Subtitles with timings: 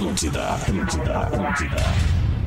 [0.00, 1.76] Atlântida, Atlântida, Atlântida.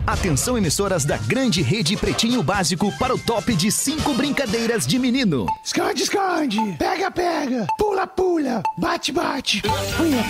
[0.07, 5.45] Atenção, emissoras da grande rede Pretinho Básico para o top de cinco brincadeiras de menino.
[5.63, 6.57] Esconde, esconde.
[6.79, 7.67] Pega, pega.
[7.77, 8.63] Pula, pula.
[8.75, 9.61] Bate, bate.
[9.95, 10.29] Punheta.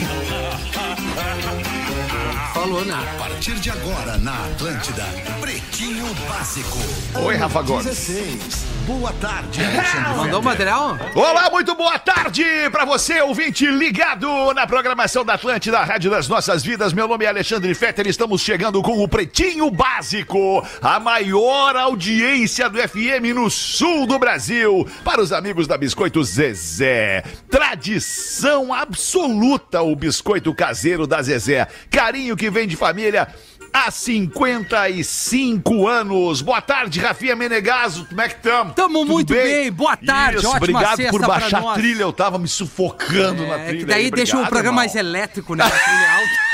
[2.54, 2.94] Falou, né?
[2.94, 5.06] A partir de agora na Atlântida,
[5.40, 6.78] Pretinho Básico.
[7.24, 7.86] Oi, Rafa Gomes.
[7.86, 8.66] 16.
[8.86, 10.18] Boa tarde, Alexandre.
[10.18, 10.98] Mandou o material?
[11.16, 16.28] Olá, muito boa tarde para você, ouvinte ligado na programação da Atlântida, a Rádio das
[16.28, 16.92] Nossas Vidas.
[16.92, 22.78] Meu nome é Alexandre Fetter, estamos chegando com o Pretinho Básico, a maior audiência do
[22.78, 24.86] FM no sul do Brasil.
[25.02, 31.70] Para os amigos da Biscoito Zezé, tradição absoluta o biscoito caseiro da Zezé.
[31.90, 33.30] Carinho que vem de família
[33.74, 36.42] há 55 anos.
[36.42, 38.06] Boa tarde, Rafinha Menegaso.
[38.06, 38.74] Como é que estamos?
[38.76, 39.72] Tamo muito bem.
[39.72, 42.04] Boa tarde, Isso, ótima obrigado por baixar a trilha.
[42.04, 43.80] Eu tava me sufocando na É, trilha.
[43.80, 44.12] que daí aí.
[44.12, 44.76] deixa o programa irmão.
[44.76, 45.64] mais elétrico, né?
[45.66, 46.54] A trilha alta.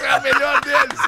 [0.00, 0.98] É a melhor deles.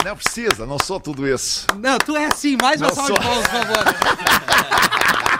[0.03, 1.65] Não precisa, não sou tudo isso.
[1.77, 2.57] Não, tu é assim.
[2.61, 3.23] Mais uma salva de sou.
[3.23, 5.29] palmas, por favor.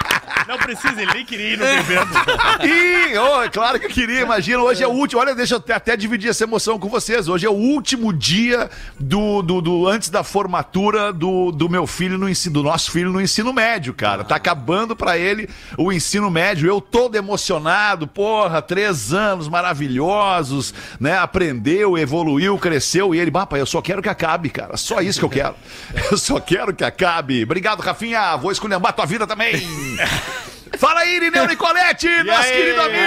[0.47, 2.07] Não precisa, ele nem queria ir no evento.
[2.63, 4.59] Ih, oh, é claro que eu queria, imagina.
[4.61, 5.21] Hoje é o último.
[5.21, 7.27] Olha, deixa eu até, dividir essa emoção com vocês.
[7.27, 12.17] Hoje é o último dia do, do, do- antes da formatura do, do meu filho
[12.17, 14.23] no ensino, do nosso filho no ensino médio, cara.
[14.23, 16.67] Tá acabando pra ele o ensino médio.
[16.67, 21.17] Eu todo emocionado, porra, três anos maravilhosos, né?
[21.17, 23.13] Aprendeu, evoluiu, cresceu.
[23.15, 24.77] E ele, bah, pai, eu só quero que acabe, cara.
[24.77, 25.55] Só isso que eu quero.
[26.11, 27.43] Eu só quero que acabe.
[27.43, 28.35] Obrigado, Rafinha.
[28.35, 29.53] Vou esculhambar tua vida também.
[30.77, 32.51] Fala aí, Irineu Nicolete, nosso aí?
[32.51, 33.03] querido amigo!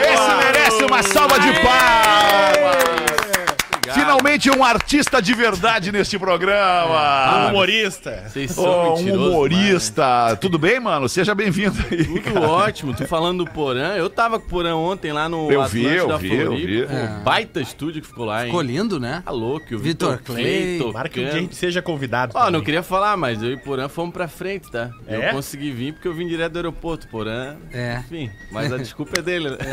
[0.00, 3.29] Esse merece uma salva de palmas!
[3.94, 7.48] Finalmente um artista de verdade neste Um programa!
[7.50, 8.24] humorista.
[8.28, 10.36] Vocês são Oh, um mentirosos humorista.
[10.40, 11.08] Tudo bem, mano?
[11.08, 12.06] Seja bem-vindo aí.
[12.06, 12.20] né?
[12.22, 12.94] Tudo ótimo.
[12.94, 13.94] Tu falando do Porã.
[13.96, 16.82] Eu tava com o Porã ontem lá no Eu vi, eu da vi, eu vi.
[16.86, 18.46] Pô, Baita estúdio que ficou lá, hein?
[18.46, 19.22] Ficou lindo, né?
[19.24, 19.74] Tá louco.
[19.74, 20.78] O Vitor Vitor Clay.
[20.78, 22.32] Tomara que um dia a gente seja convidado.
[22.34, 22.62] Ó, não também.
[22.64, 24.90] queria falar, mas eu e o Porã fomos pra frente, tá?
[25.06, 25.28] É?
[25.28, 27.56] Eu consegui vir porque eu vim direto do aeroporto, Porã.
[27.72, 27.98] É.
[28.00, 29.56] Enfim, mas a desculpa é dele, né?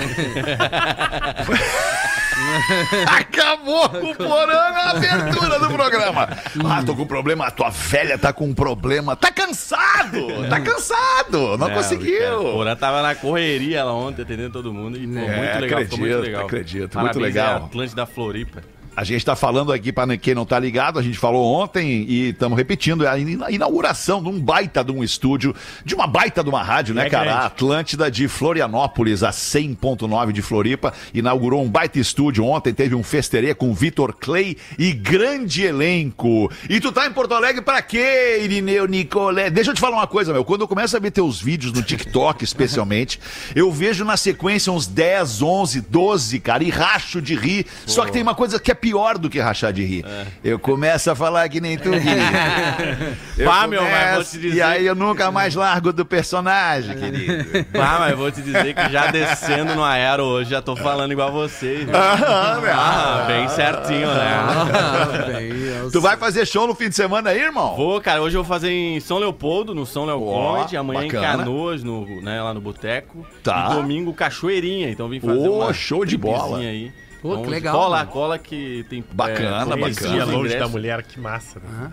[3.07, 6.29] Acabou com o porão na abertura do programa.
[6.65, 7.47] Ah, tô com problema.
[7.47, 9.15] A tua velha tá com um problema.
[9.15, 10.47] Tá cansado!
[10.49, 11.57] Tá cansado!
[11.57, 12.39] Não, Cara, conseguiu!
[12.39, 14.97] O Porã tava na correria lá ontem, atendendo todo mundo.
[14.97, 16.45] E, pô, É, muito legal, ficou muito acredito, legal.
[16.45, 17.57] acredito, muito legal.
[17.57, 18.63] aí, Atlântida Floripa.
[18.97, 22.29] A gente está falando aqui, para quem não tá ligado, a gente falou ontem e
[22.29, 25.53] estamos repetindo, é a ina- inauguração de um baita de um estúdio,
[25.85, 27.25] de uma baita de uma rádio, né, É cara?
[27.25, 27.39] grande.
[27.43, 33.03] A Atlântida de Florianópolis, a 100.9 de Floripa, inaugurou um baita estúdio ontem, teve um
[33.03, 36.51] festerê com Vitor Clay e grande elenco.
[36.67, 39.51] E tu tá em Porto Alegre pra quê, Irineu Nicolé?
[39.51, 41.83] Deixa eu te falar uma coisa, meu, quando eu começo a ver teus vídeos no
[41.83, 43.19] TikTok, especialmente,
[43.55, 47.67] eu vejo na sequência uns 10, 11, 12, cara, e racho de rir.
[47.85, 48.86] Só que tem uma coisa que é pior
[49.19, 50.05] do que rachar de rir.
[50.43, 51.99] Eu começo a falar que nem tu ri.
[53.37, 56.97] Eu Pá, meu, mas vou te dizer- E aí eu nunca mais largo do personagem,
[56.97, 57.45] querido.
[57.75, 61.11] Ah, mas eu vou te dizer que já descendo no aero hoje, já tô falando
[61.11, 61.85] igual vocês.
[61.85, 61.93] né?
[61.95, 62.73] Ah, meu.
[62.73, 64.33] Ah, bem certinho, né?
[64.33, 65.51] Ah, bem,
[65.91, 67.75] Tu vai fazer show no fim de semana aí, irmão?
[67.75, 71.27] Vou, cara, hoje eu vou fazer em São Leopoldo, no São Ó, Comedy, amanhã bacana.
[71.27, 73.25] em Canoas, no, né, lá no Boteco.
[73.43, 73.69] Tá.
[73.71, 76.57] E domingo, Cachoeirinha, então vim fazer Ô, uma show de bola.
[76.59, 76.91] aí.
[77.29, 78.11] Pô, que Então, legal, Cola, mano.
[78.11, 79.03] cola que tem...
[79.11, 80.13] Bacana, é, Três bacana.
[80.13, 80.59] dias longe ingresso.
[80.59, 81.59] da mulher, que massa.
[81.59, 81.91] Né?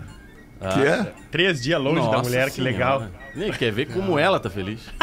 [0.73, 1.13] Que é?
[1.31, 2.71] Três dias longe da Nossa mulher, que Senhora.
[2.71, 3.03] legal.
[3.35, 4.79] Nem quer ver como ela tá feliz.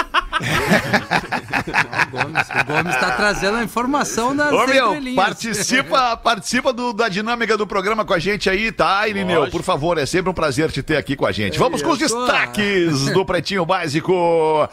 [0.43, 7.08] O Gomes, o Gomes tá trazendo a informação das Ô, meu, participa, participa do- da
[7.08, 9.49] dinâmica do programa com a gente aí, tá, Irineu?
[9.50, 11.58] Por favor, é sempre um prazer te ter aqui com a gente.
[11.58, 14.69] Vamos com os destaques do Pretinho Básico.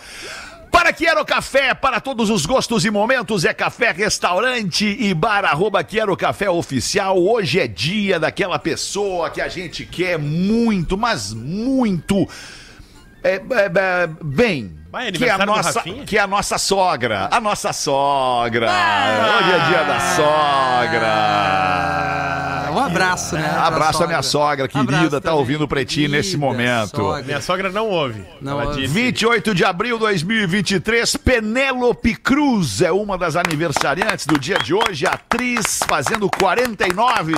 [0.72, 5.84] Para Quero Café, para todos os gostos e momentos, é café, restaurante e bar, arroba
[5.84, 7.18] Quero Café Oficial.
[7.18, 12.28] Hoje é dia daquela pessoa que a gente quer muito, mas muito
[13.24, 13.40] é, é,
[13.76, 14.78] é, bem.
[14.92, 18.72] Vai, que é a nossa, que é a nossa sogra, a nossa sogra.
[18.72, 21.10] Hoje é dia da sogra.
[22.80, 23.50] Um abraço, né?
[23.50, 26.96] pra Abraço a minha sogra querida, Abraço tá ouvindo o Pretinho nesse momento.
[26.98, 27.24] sogra.
[27.24, 28.24] Minha sogra não ouve.
[28.42, 28.82] Não Ela ouve.
[28.82, 28.94] disse.
[28.94, 35.06] 28 de abril de 2023, Penélope Cruz é uma das aniversariantes do dia de hoje,
[35.06, 37.34] atriz fazendo 49.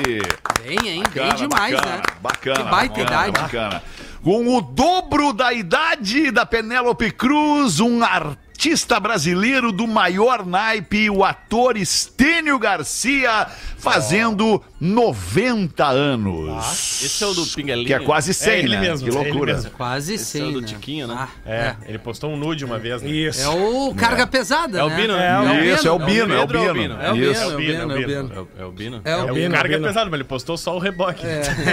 [0.64, 1.04] Bem, hein?
[1.14, 2.02] Bem demais, bacana, né?
[2.22, 2.56] Bacana.
[2.64, 3.42] Que baita bacana, idade.
[3.42, 3.84] Bacana.
[4.24, 11.24] Com o dobro da idade da Penélope Cruz, um artista brasileiro do maior naipe, o
[11.26, 13.48] ator Estênio Garcia,
[13.80, 17.01] fazendo 90 anos.
[17.04, 17.86] Esse é o do Pingalinho.
[17.86, 18.81] Que é quase 100, É ele né?
[18.81, 19.54] mesmo, que é ele loucura.
[19.54, 19.69] mesmo.
[19.72, 20.68] Quase Esse é o do né?
[20.68, 21.16] Tiquinho, né?
[21.19, 23.10] Ah, É, ele postou um nude uma vez, né?
[23.10, 23.42] Isso.
[23.42, 24.95] É o carga pesada, É o né?
[24.95, 25.68] Bino, É, né?
[25.74, 26.98] Isso, é o Bino, é o Bino.
[27.00, 27.16] É o Isso.
[27.16, 28.48] Bino, é o Bino, é o Bino.
[28.57, 29.01] É o, é Bino?
[29.06, 29.88] É É o o Bino, carga Bino.
[29.88, 31.24] pesado, mas ele postou só o reboque.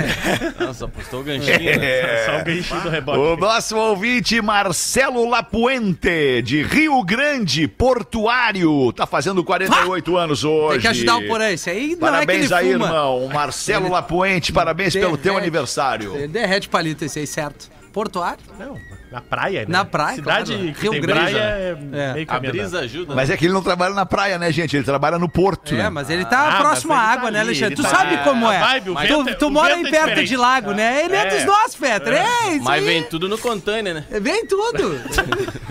[0.60, 1.58] Nossa, postou o ganchinho.
[1.58, 2.26] né?
[2.26, 3.18] Só o ganchinho do reboque.
[3.18, 10.72] O nosso ouvinte Marcelo Lapuente, de Rio Grande, Portuário, tá fazendo 48 anos hoje.
[10.72, 11.48] Tem que ajudar o Porã.
[11.50, 12.86] Esse aí não Parabéns é aí, que ele fuma.
[12.86, 12.97] irmão.
[13.32, 15.42] Marcelo Lapuente, parabéns pelo teu Derrete.
[15.42, 16.28] aniversário.
[16.28, 17.70] Derrete palito esse aí, certo.
[17.92, 18.38] Portuário?
[18.58, 18.76] Não,
[19.10, 19.66] na praia, né?
[19.68, 20.72] Na praia, Cidade claro.
[20.74, 21.20] que Rio tem Grande.
[21.32, 22.12] praia é, É.
[22.14, 23.14] meio A brisa ajuda.
[23.14, 24.76] Mas é que ele não trabalha na praia, né, gente?
[24.76, 25.88] Ele trabalha no porto, É, né?
[25.90, 27.74] mas ele tá Ah, próximo à mas ele água, tá né, ali, Alexandre?
[27.74, 28.60] ele Tu tá- sabe como a é.
[28.60, 30.28] vibe, o tu vento é- tu o mora vento aí é perto diferente.
[30.28, 31.04] de lago, né?
[31.04, 31.36] Ele é, É.
[31.36, 32.18] dos nossos, Petra.
[32.18, 32.84] É, isso Mas aí.
[32.88, 34.04] vem tudo no container, né?
[34.20, 35.00] Vem tudo.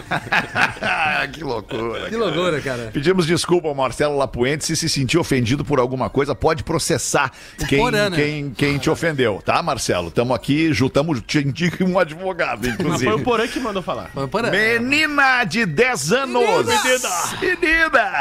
[1.33, 2.09] que loucura.
[2.09, 2.89] que loucura, cara.
[2.93, 4.65] Pedimos desculpa ao Marcelo Lapuente.
[4.65, 7.31] Se se sentir ofendido por alguma coisa, pode processar
[7.67, 8.15] quem, Porã, né?
[8.17, 10.07] quem, quem te ofendeu, tá, Marcelo?
[10.09, 13.11] Estamos aqui, juntamos, te indico um advogado, Mas inclusive.
[13.11, 14.09] foi o Porã que mandou falar.
[14.13, 14.49] Foi Porã.
[14.49, 16.65] Menina de 10 anos.
[16.65, 17.59] Menina.
[17.59, 18.11] Menina.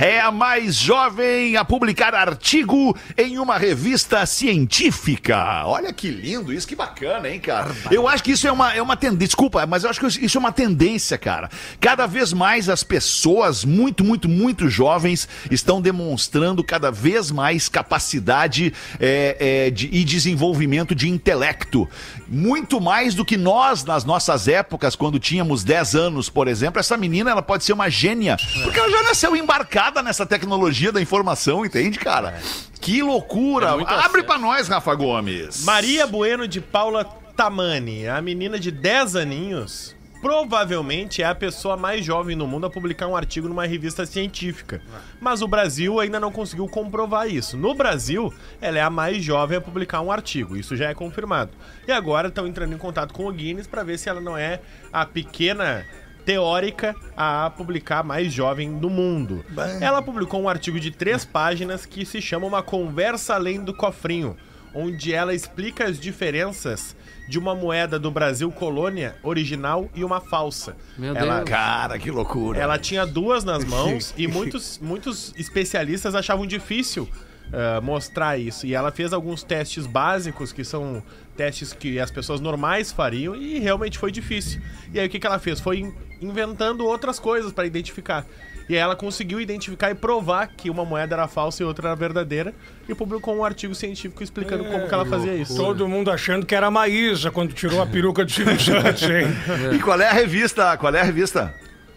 [0.00, 5.64] É a mais jovem a publicar artigo em uma revista científica.
[5.66, 7.74] Olha que lindo isso, que bacana, hein, cara?
[7.90, 9.26] Eu acho que isso é uma, é uma tendência.
[9.26, 11.50] Desculpa, mas eu acho que isso é uma tendência, cara.
[11.80, 18.72] Cada vez mais as pessoas muito, muito, muito jovens estão demonstrando cada vez mais capacidade
[19.00, 21.88] é, é, de, e desenvolvimento de intelecto.
[22.34, 26.80] Muito mais do que nós, nas nossas épocas, quando tínhamos 10 anos, por exemplo.
[26.80, 30.98] Essa menina, ela pode ser uma gênia, porque ela já nasceu embarcada nessa tecnologia da
[30.98, 32.40] informação, entende, cara?
[32.80, 33.76] Que loucura!
[33.78, 35.62] É Abre pra nós, Rafa Gomes.
[35.64, 37.04] Maria Bueno de Paula
[37.36, 42.70] Tamani, a menina de 10 aninhos, provavelmente é a pessoa mais jovem no mundo a
[42.70, 44.80] publicar um artigo numa revista científica.
[45.20, 47.56] Mas o Brasil ainda não conseguiu comprovar isso.
[47.56, 51.50] No Brasil, ela é a mais jovem a publicar um artigo, isso já é confirmado.
[51.86, 54.60] E agora estão entrando em contato com o Guinness para ver se ela não é
[54.92, 55.84] a pequena
[56.24, 59.44] teórica a publicar mais jovem do mundo.
[59.80, 64.36] Ela publicou um artigo de três páginas que se chama Uma Conversa Além do Cofrinho,
[64.74, 66.96] onde ela explica as diferenças
[67.28, 70.76] de uma moeda do Brasil colônia original e uma falsa.
[70.98, 71.48] Meu ela, Deus.
[71.48, 72.58] Cara, que loucura.
[72.58, 77.08] ela tinha duas nas mãos e muitos, muitos especialistas achavam difícil
[77.52, 78.66] ah, mostrar isso.
[78.66, 81.02] E ela fez alguns testes básicos, que são
[81.36, 84.60] testes que as pessoas normais fariam, e realmente foi difícil.
[84.92, 85.60] E aí o que, que ela fez?
[85.60, 88.26] Foi in- inventando outras coisas para identificar.
[88.68, 91.96] E aí ela conseguiu identificar e provar que uma moeda era falsa e outra era
[91.96, 92.54] verdadeira,
[92.88, 95.56] e publicou um artigo científico explicando como que ela fazia isso.
[95.56, 99.26] Todo mundo achando que era a Maísa quando tirou a peruca do Silvio Santos, hein?
[99.74, 100.76] E qual é a revista?
[100.76, 101.54] Qual é a revista?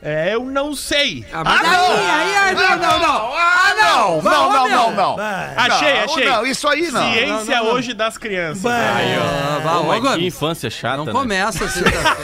[0.08, 1.26] É, eu não sei.
[1.34, 3.34] Ah, mas aí, aí, aí, não, não, não.
[3.34, 4.22] Ah, não!
[4.22, 5.16] Não, não, não, não.
[5.58, 6.26] Achei, Não, achei.
[6.30, 7.12] Não, isso aí não.
[7.12, 8.66] Ciência hoje das crianças.
[8.68, 9.56] Aí, ó.
[9.94, 11.12] Ah, que infância chata, Não né?
[11.12, 12.16] começa sexta-feira.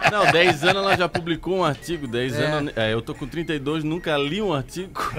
[0.12, 2.06] Não, 10 anos ela já publicou um artigo.
[2.06, 2.44] 10 É.
[2.46, 2.72] anos.
[2.76, 4.92] É, eu tô com 32, nunca li um artigo.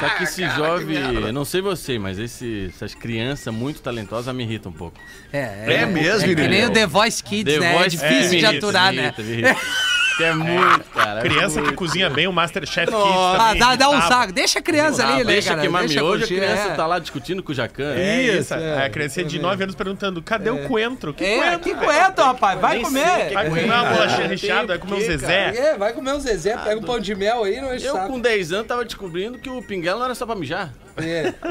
[0.00, 0.96] Só que esse jovem,
[1.26, 4.96] eu não sei você, mas esse- essas crianças muito talentosas me irritam um pouco.
[5.32, 7.74] É, É mesmo, É que nem o The Voice Kids, The né?
[7.74, 9.02] É Voice difícil me de irrita, aturar, me né?
[9.04, 9.22] irrita,
[10.16, 11.18] Que é muito, cara.
[11.18, 11.74] é Criança que muito.
[11.76, 13.34] cozinha bem, o Masterchef Kids Nossa.
[13.34, 13.58] Ah, também.
[13.58, 14.14] dá, dá um irritava.
[14.20, 14.32] saco.
[14.32, 15.60] Deixa a criança Ah, ali, né, deixa cara?
[15.60, 16.74] queimar Deixa miojo, a criança é.
[16.76, 17.94] tá lá discutindo com o Jacan.
[17.96, 18.86] É Isso, isso, é.
[18.86, 21.12] a criancinha de 9 anos perguntando: cadê o coentro?
[21.12, 21.60] Que É, coentro?
[21.62, 22.60] que coentro, rapaz.
[22.60, 23.26] Vai comer.
[23.26, 25.52] que Vai comer uma bolachinha recheada, vai comer um Zezé.
[25.56, 28.20] É, vai comer um Zezé, pega um pão de mel aí, não enche Eu com
[28.20, 30.70] 10 anos tava descobrindo que o pinguelo não era só pra mijar.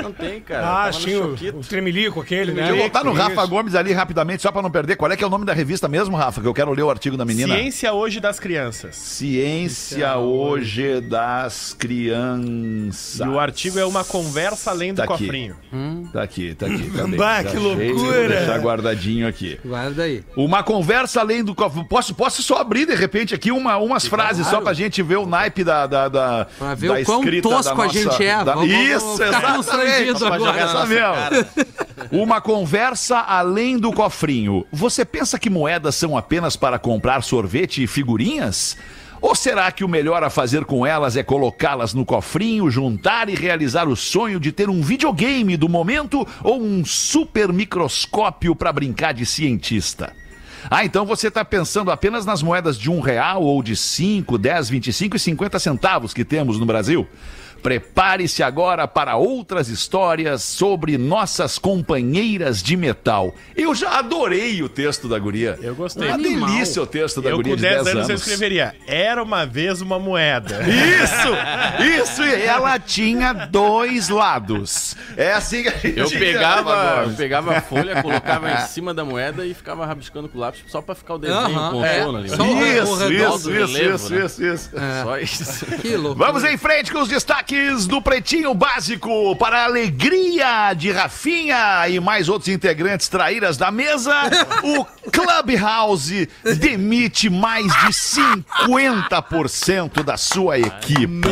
[0.01, 0.85] Não tem, cara.
[0.87, 2.61] Ah, sim, o, o tremelico aquele, né?
[2.63, 3.21] Deixa eu voltar no Isso.
[3.21, 4.95] Rafa Gomes ali rapidamente, só pra não perder.
[4.95, 6.41] Qual é que é o nome da revista mesmo, Rafa?
[6.41, 7.53] Que eu quero ler o artigo da menina.
[7.55, 8.95] Ciência hoje das crianças.
[8.95, 13.19] Ciência hoje das crianças.
[13.19, 15.23] E o artigo é uma conversa além do Tá aqui.
[15.25, 15.55] cofrinho.
[16.11, 16.91] Tá aqui, tá aqui.
[16.91, 17.17] Tá bem.
[17.17, 17.93] Bah, que loucura.
[17.93, 19.59] Vou deixar guardadinho aqui.
[19.65, 20.23] Guarda aí.
[20.35, 21.83] Uma conversa além do copo.
[21.85, 25.25] Posso, posso só abrir de repente aqui uma, umas frases só pra gente ver o
[25.25, 25.87] naipe da.
[25.87, 28.43] da, da Pra ver da o quão escrita tosco da a gente é.
[28.43, 29.55] da- Vamos- vamos Isso, ficar exatamente.
[29.57, 30.39] constrangido agora.
[30.39, 31.73] jogar essa mesmo.
[32.11, 34.65] Uma conversa além do cofrinho.
[34.71, 38.77] Você pensa que moedas são apenas para comprar sorvete e figurinhas?
[39.23, 43.35] Ou será que o melhor a fazer com elas é colocá-las no cofrinho, juntar e
[43.35, 49.13] realizar o sonho de ter um videogame do momento ou um super microscópio para brincar
[49.13, 50.11] de cientista?
[50.69, 54.69] Ah, então você está pensando apenas nas moedas de um real ou de 5, 10,
[54.69, 57.07] 25 e 50 centavos que temos no Brasil?
[57.63, 63.33] Prepare-se agora para outras histórias sobre nossas companheiras de metal.
[63.55, 65.57] Eu já adorei o texto da guria.
[65.61, 66.07] Eu gostei.
[66.09, 66.49] Uma Animal.
[66.51, 68.09] delícia o texto da Eu guria com de 10 10 anos, anos.
[68.09, 70.59] eu escreveria Era uma vez uma moeda.
[70.67, 72.03] Isso!
[72.03, 72.21] Isso!
[72.23, 74.95] E ela tinha dois lados.
[75.15, 79.05] É assim que a gente Eu pegava, eu pegava a folha, colocava em cima da
[79.05, 81.97] moeda e ficava rabiscando com o lápis só pra ficar o desenho Aham, com é.
[81.99, 82.29] contorno ali.
[82.29, 84.25] Só o- Isso, o isso, do isso, relevo, isso, né?
[84.25, 84.69] isso, isso.
[85.03, 85.65] Só isso.
[85.81, 86.19] Que louco.
[86.19, 87.07] Vamos em frente com os
[87.53, 93.71] destaques do Pretinho Básico para a alegria de Rafinha e mais outros integrantes traíras da
[93.71, 94.13] mesa.
[95.05, 101.05] O Clubhouse demite mais de 50% da sua equipe.
[101.05, 101.29] Não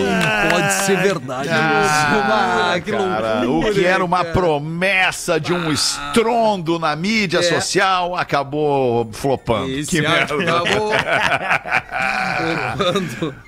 [0.50, 1.48] pode ser verdade.
[1.50, 3.72] Ah, que Cara, loucura.
[3.72, 7.44] o que era uma promessa de um estrondo na mídia É.
[7.44, 9.70] social acabou flopando.
[9.72, 10.36] Esse que merda.
[10.36, 10.92] acabou.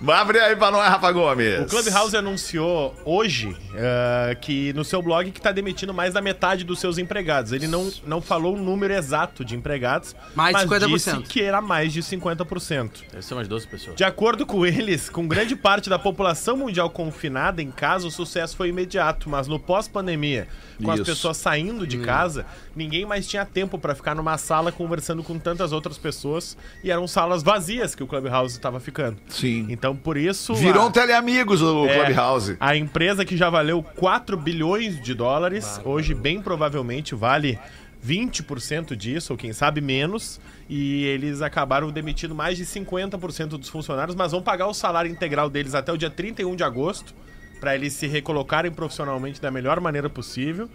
[0.13, 1.59] Abre aí pra nós, Rafa Gomes.
[1.61, 2.62] O Clubhouse anunciou
[3.05, 7.51] hoje eh, que no seu blog que tá demitindo mais da metade dos seus empregados.
[7.51, 10.87] Ele não, não falou o número exato de empregados, Mais de mas 50%.
[10.93, 12.91] disse que era mais de 50%.
[13.11, 13.95] Deve ser umas 12 pessoas.
[13.95, 18.55] De acordo com eles, com grande parte da população mundial confinada em casa, o sucesso
[18.55, 20.47] foi imediato, mas no pós-pandemia,
[20.83, 21.05] com as Isso.
[21.11, 21.87] pessoas saindo Hum.
[21.87, 26.57] de casa, ninguém mais tinha tempo pra ficar numa sala conversando com tantas outras pessoas
[26.83, 29.17] e eram salas vazias que o Clubhouse estava ficando.
[29.27, 29.65] Sim.
[29.69, 30.53] Então, por isso.
[30.55, 32.42] Virou a- um teleamigos o é, Clubhouse.
[32.59, 37.59] A empresa que já valeu 4 bilhões de dólares, hoje bem provavelmente vale
[38.05, 44.15] 20% disso, ou quem sabe menos, e eles acabaram demitindo mais de 50% dos funcionários,
[44.15, 47.13] mas vão pagar o salário integral deles até o dia 31 de agosto,
[47.59, 50.69] para eles se recolocarem profissionalmente da melhor maneira possível.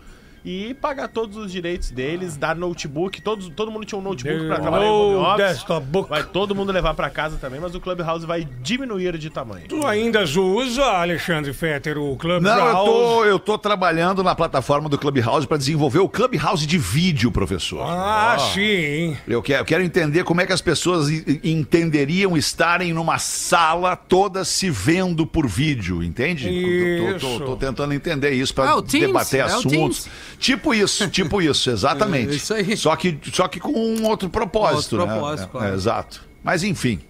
[0.50, 3.20] E pagar todos os direitos deles, dar notebook.
[3.20, 5.46] Todos, todo mundo tinha um notebook para trabalhar em home Oh, office.
[5.46, 6.08] desktop book.
[6.08, 9.68] Vai todo mundo levar para casa também, mas o Clubhouse vai diminuir de tamanho.
[9.68, 12.42] Tu ainda usa, Alexandre Fetter, o Clubhouse?
[12.42, 16.78] Não, eu tô, eu tô trabalhando na plataforma do Clubhouse para desenvolver o Clubhouse de
[16.78, 17.82] vídeo, professor.
[17.82, 19.18] Ah, sim.
[19.28, 23.94] Eu quero, eu quero entender como é que as pessoas i- entenderiam estarem numa sala
[23.96, 26.48] todas se vendo por vídeo, entende?
[26.48, 27.44] Eu Tô, tô- Isso.
[27.44, 29.70] tô tentando entender isso para Ah, Teams, debater é o assuntos.
[30.04, 30.10] Teams.
[30.38, 32.32] Tipo isso, tipo isso, exatamente.
[32.32, 32.76] É, isso aí.
[32.76, 35.12] Só que, só que com um outro propósito, Outro né?
[35.12, 35.72] propósito, É, claro.
[35.72, 36.28] é, exato.
[36.42, 37.00] Mas enfim,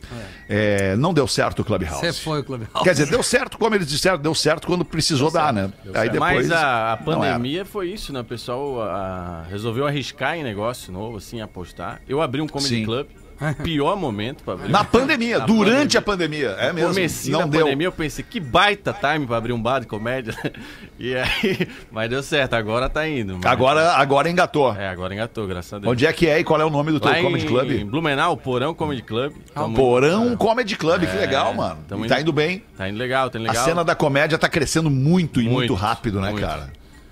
[0.48, 2.00] é, não deu certo o Clubhouse.
[2.00, 2.72] Você foi o Clubhouse.
[2.82, 5.70] Quer dizer, deu certo, como eles disseram, deu certo quando precisou dar, né?
[5.94, 6.48] Aí depois.
[6.48, 8.20] Mas a, a pandemia foi isso, né?
[8.20, 12.00] O pessoal ah, resolveu arriscar em negócio novo, assim, apostar.
[12.08, 12.84] Eu abri um comedy Sim.
[12.84, 13.06] club.
[13.62, 14.68] Pior momento pra abrir.
[14.70, 16.56] Na pandemia, Na durante a pandemia.
[16.58, 16.88] É mesmo.
[16.94, 17.64] Comecinho não da deu.
[17.64, 20.34] pandemia, eu pensei, que baita time pra abrir um bar de comédia.
[20.98, 23.34] e aí, mas deu certo, agora tá indo.
[23.36, 24.74] mas- Agora, agora engatou.
[24.74, 25.92] É, agora engatou, graças a Deus.
[25.92, 27.84] Onde é que é e qual é o nome do teu Lá comedy em club?
[27.84, 29.32] Blumenau, Porão Comedy Club.
[29.54, 31.78] Tamo- Porão Comedy Club, que É, legal, mano.
[31.88, 32.62] tamo E tá indo- indo bem.
[32.76, 33.64] Tá indo legal, tá indo A legal.
[33.64, 36.46] cena da comédia tá crescendo muito e muito, Muito, rápido, né, muito.
[36.46, 36.70] cara?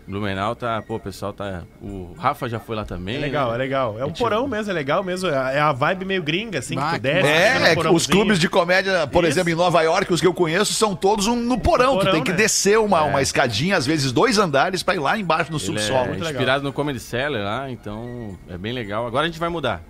[0.09, 1.63] Blumenau tá, pô, o pessoal tá.
[1.83, 3.17] O Rafa já foi lá também.
[3.17, 3.55] É legal, né?
[3.57, 3.97] é legal.
[3.99, 5.29] É um porão mesmo, é legal mesmo.
[5.29, 7.29] É a vibe meio gringa, assim, que tu que desce.
[7.29, 9.33] É, no é que os clubes de comédia, por Isso.
[9.33, 11.95] exemplo, em Nova York, os que eu conheço, são todos um- no porão.
[11.95, 12.37] No tu porão, tem que né?
[12.37, 15.99] descer uma, uma escadinha, às vezes dois andares, pra ir lá embaixo no Ele subsolo.
[15.99, 16.33] é muito legal.
[16.33, 19.07] inspirado no Comedy Cellar lá, então é bem legal.
[19.09, 19.83] Agora a gente vai mudar.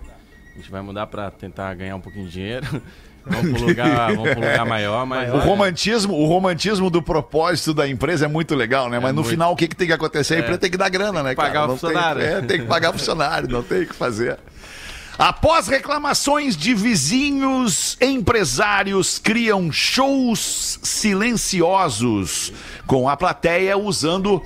[0.53, 2.65] A gente vai mudar pra tentar ganhar um pouquinho de dinheiro.
[3.29, 5.33] Vamos pro lugar, vamos pro lugar maior, mas.
[5.33, 8.99] O romantismo, o romantismo do propósito da empresa é muito legal, né?
[8.99, 9.29] Mas no muito.
[9.29, 10.35] final, o que, que tem que acontecer?
[10.35, 11.47] A empresa tem que dar grana, né, cara?
[11.49, 12.21] Pagar o Não tem- funcionário.
[12.21, 14.37] é, tem que pagar o funcionário, não tem o que fazer.
[15.19, 22.53] Após reclamações de vizinhos, empresários criam shows silenciosos
[22.85, 24.43] com a plateia usando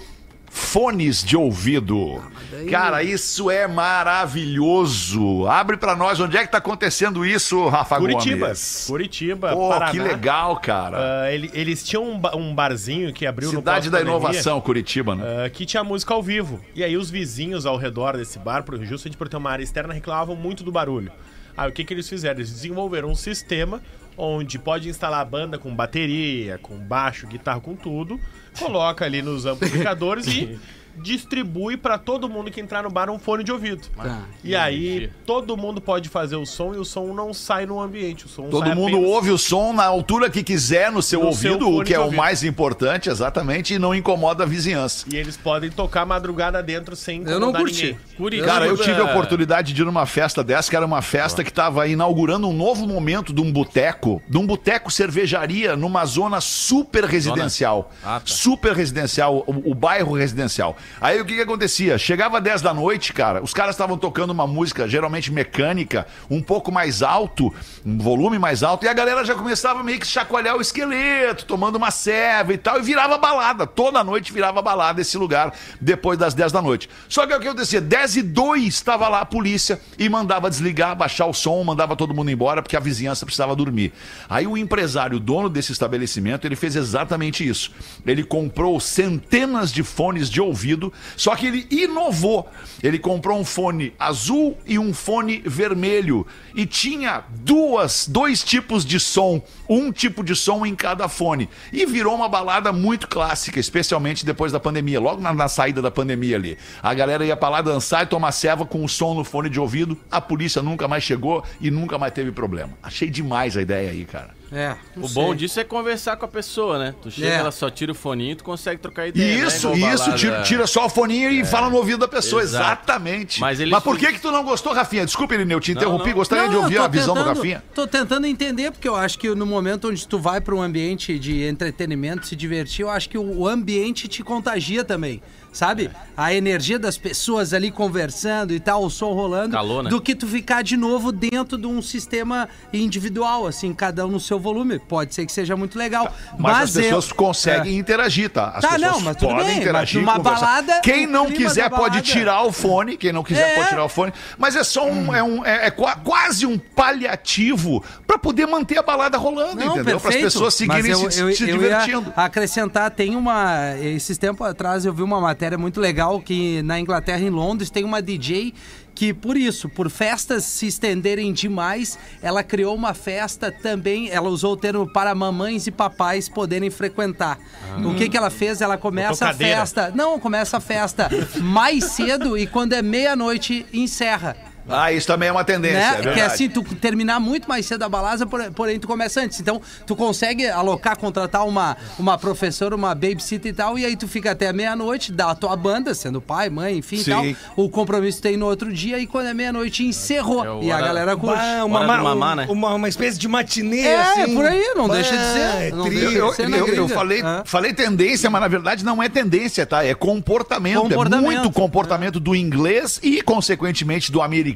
[0.54, 2.22] fones de ouvido.
[2.70, 5.48] Cara, isso é maravilhoso.
[5.48, 8.48] Abre pra nós onde é que tá acontecendo isso, Rafa Curitiba.
[8.48, 8.84] Gomes.
[8.88, 9.92] Curitiba, Pô, Paraná.
[9.92, 11.24] que legal, cara.
[11.24, 15.16] Ah, ele- eles tinham um, ba- um barzinho que abriu Cidade no da inovação, Curitiba,
[15.16, 15.46] né?
[15.46, 16.60] ah, que tinha música ao vivo.
[16.76, 20.36] E aí os vizinhos ao redor desse bar, justamente por ter uma área externa, reclamavam
[20.36, 21.12] muito do barulho.
[21.56, 22.40] Aí o que, que eles fizeram?
[22.40, 23.82] Eles desenvolveram um sistema
[24.18, 28.20] onde pode instalar a banda com bateria, com baixo, guitarra, com tudo,
[28.60, 30.60] coloca ali nos amplificadores e
[30.98, 33.88] distribui pra todo mundo que entrar no bar um fone de ouvido.
[33.96, 34.22] Tá.
[34.44, 38.26] E aí todo mundo pode fazer o som e o som não sai no ambiente.
[38.26, 41.24] O som Todo sai mundo apenas- ouve o som na altura que quiser no seu
[41.24, 42.18] No seu ouvido, o fone que é o ouvido.
[42.18, 45.06] mais importante, exatamente, e não incomoda a vizinhança.
[45.12, 47.98] E eles podem tocar madrugada dentro sem Eu não curti.
[48.20, 48.42] ninguém.
[48.44, 51.50] Cara, eu tive a oportunidade de ir numa festa dessa, que era uma festa que
[51.50, 57.04] estava inaugurando um novo momento de um boteco, de um boteco cervejaria numa zona super
[57.06, 57.92] residencial.
[58.04, 58.22] Ah, tá.
[58.26, 60.76] Super residencial, o, o bairro residencial.
[61.00, 61.98] Aí o que que acontecia?
[61.98, 66.72] Chegava 10 da noite, cara, os caras estavam tocando uma música geralmente mecânica, um pouco
[66.72, 67.54] mais alto,
[67.86, 71.76] um volume mais alto, e a galera já começava meio que chacoalhar o esqueleto, tomando
[71.76, 73.66] uma serva e tal, e virava balada.
[73.66, 76.90] Toda noite virava balada esse lugar depois das 10 da noite.
[77.10, 77.82] Só que o que acontecia?
[77.82, 82.14] 10 e 2 estava lá a polícia e mandava desligar, baixar o som, mandava todo
[82.14, 83.94] mundo embora porque a vizinhança precisava dormir.
[84.30, 87.72] Aí o empresário, o dono desse estabelecimento, ele fez exatamente isso.
[88.06, 90.71] Ele comprou centenas de fones de ouvido,
[91.16, 92.50] só que ele inovou.
[92.82, 96.26] Ele comprou um fone azul e um fone vermelho
[96.56, 101.50] e tinha duas, dois tipos de som, um tipo de som em cada fone.
[101.72, 105.92] E virou uma balada muito clássica, especialmente depois da pandemia, logo na, na saída da
[105.92, 106.58] pandemia ali.
[106.82, 109.60] A galera ia pra lá dançar e tomar ceva com o som no fone de
[109.60, 109.98] ouvido.
[110.10, 112.74] A polícia nunca mais chegou e nunca mais teve problema.
[112.82, 114.41] Achei demais a ideia aí, cara.
[114.54, 115.36] É, não O bom sei.
[115.38, 116.94] disso é conversar com a pessoa, né?
[117.02, 117.36] Tu chega, É.
[117.36, 119.46] ela só tira o foninho, tu consegue trocar ideia.
[119.48, 119.94] Isso, né?
[119.94, 122.66] Isso, tira, tira só o foninho e fala no ouvido da pessoa, Exato.
[122.66, 123.40] exatamente.
[123.40, 125.06] Mas eles Mas por que que tu não gostou, Rafinha?
[125.06, 126.16] Desculpa, Irineu, te interrompi, não.
[126.16, 127.64] gostaria de Não, ouvir eu tô a visão do tentando- Rafinha.
[127.74, 131.18] Tô tentando entender, porque eu acho que no momento onde tu vai para um ambiente
[131.18, 135.22] de entretenimento, se divertir, eu acho que o ambiente te contagia também.
[135.52, 135.92] Sabe?
[136.16, 139.52] A energia das pessoas ali conversando e tal, o som rolando.
[139.52, 139.90] Calor, né?
[139.90, 144.20] Do que tu ficar de novo dentro de um sistema individual, assim, cada um no
[144.20, 144.80] seu volume.
[144.80, 146.10] Pode ser que seja muito legal.
[146.40, 147.78] Mas, as eu- pessoas conseguem É.
[147.78, 148.46] interagir, tá?
[148.56, 150.40] As Tá, pessoas não, mas podem bem, mas interagir, numa conversar.
[150.46, 153.56] balada, Quem não quiser pode tirar o fone, quem não quiser É.
[153.56, 156.58] pode tirar o fone, mas é só um, é, um, é, é qua- quase um
[156.58, 159.84] paliativo pra poder manter a balada rolando, Não, entendeu?
[159.84, 160.24] Para as perfeito.
[160.26, 162.14] pessoas seguirem Mas eu, se, eu, se eu divertindo.
[162.16, 163.76] Ia acrescentar, tem uma.
[163.82, 167.84] Esses tempos atrás eu vi uma matéria muito legal que na Inglaterra, em Londres, tem
[167.84, 168.54] uma DJ
[168.94, 174.10] que, por isso, por festas se estenderem demais, ela criou uma festa também.
[174.10, 177.40] Ela usou o termo para mamães e papais poderem frequentar.
[177.84, 178.62] O que, que ela fez?
[178.62, 179.92] Ela começa a festa.
[179.96, 181.10] Não, começa a festa
[181.42, 184.51] mais cedo e quando é meia-noite, encerra.
[184.70, 185.92] Ah, isso também é uma tendência, é Né?
[185.96, 186.16] verdade.
[186.16, 189.40] Que é assim, tu terminar muito mais cedo a balada, por- porém tu começa antes.
[189.40, 194.08] Então, tu consegue alocar, contratar uma, uma professora, uma babysitter e tal, e aí tu
[194.08, 197.12] fica até meia-noite, dá a tua banda, sendo pai, mãe, enfim e Sim.
[197.12, 197.26] tal.
[197.56, 200.46] O compromisso tem no outro dia, e quando é meia-noite, encerrou.
[200.46, 201.36] É o e a hora- galera curte.
[201.38, 202.46] Bah, Hora do mamar, né?
[202.50, 204.36] uma, uma espécie de matinê, É, assim.
[204.36, 205.40] por aí, não Bah, deixa de ser.
[205.40, 206.88] é Não tri- deixa de Eu, ser eu- eu gringa.
[206.90, 207.42] falei, É.
[207.46, 209.84] falei tendência, mas na verdade não é tendência, tá?
[209.84, 210.82] É comportamento.
[210.82, 211.32] Comportamento.
[211.32, 214.51] É muito comportamento do inglês e, consequentemente, do americano.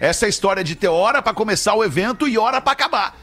[0.00, 3.14] Essa história de ter hora pra começar o evento e hora pra acabar.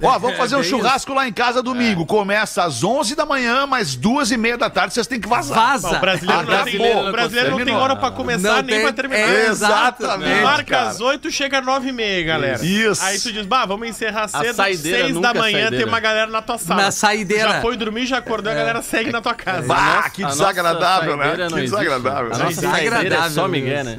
[0.00, 2.04] Ó, vamos fazer um bem churrasco lá em casa domingo.
[2.06, 5.56] Começa às 11 da manhã, mas duas e meia da tarde vocês têm que vazar.
[5.56, 5.90] Vaza.
[5.90, 7.08] Não, o brasileiro, Ah, não, tem, acabou.
[7.08, 9.28] o brasileiro não tem hora pra começar Não nem tem- pra terminar.
[9.28, 10.88] é, Exatamente, Tu marca cara.
[10.88, 12.64] às 8, chega às 9 e meia, galera.
[12.64, 13.02] Isso.
[13.04, 15.76] Aí tu diz, bah, vamos encerrar cedo, saideira 6 nunca da é manhã saideira.
[15.76, 16.82] tem uma galera na tua sala.
[16.82, 17.48] Na saideira.
[17.52, 19.66] Já foi dormir, já acordou, a galera segue na tua casa.
[19.66, 21.36] Bah, que desagradável, né?
[21.48, 22.34] não Que desagradável.
[22.52, 23.96] Saideira é só Miguel, né?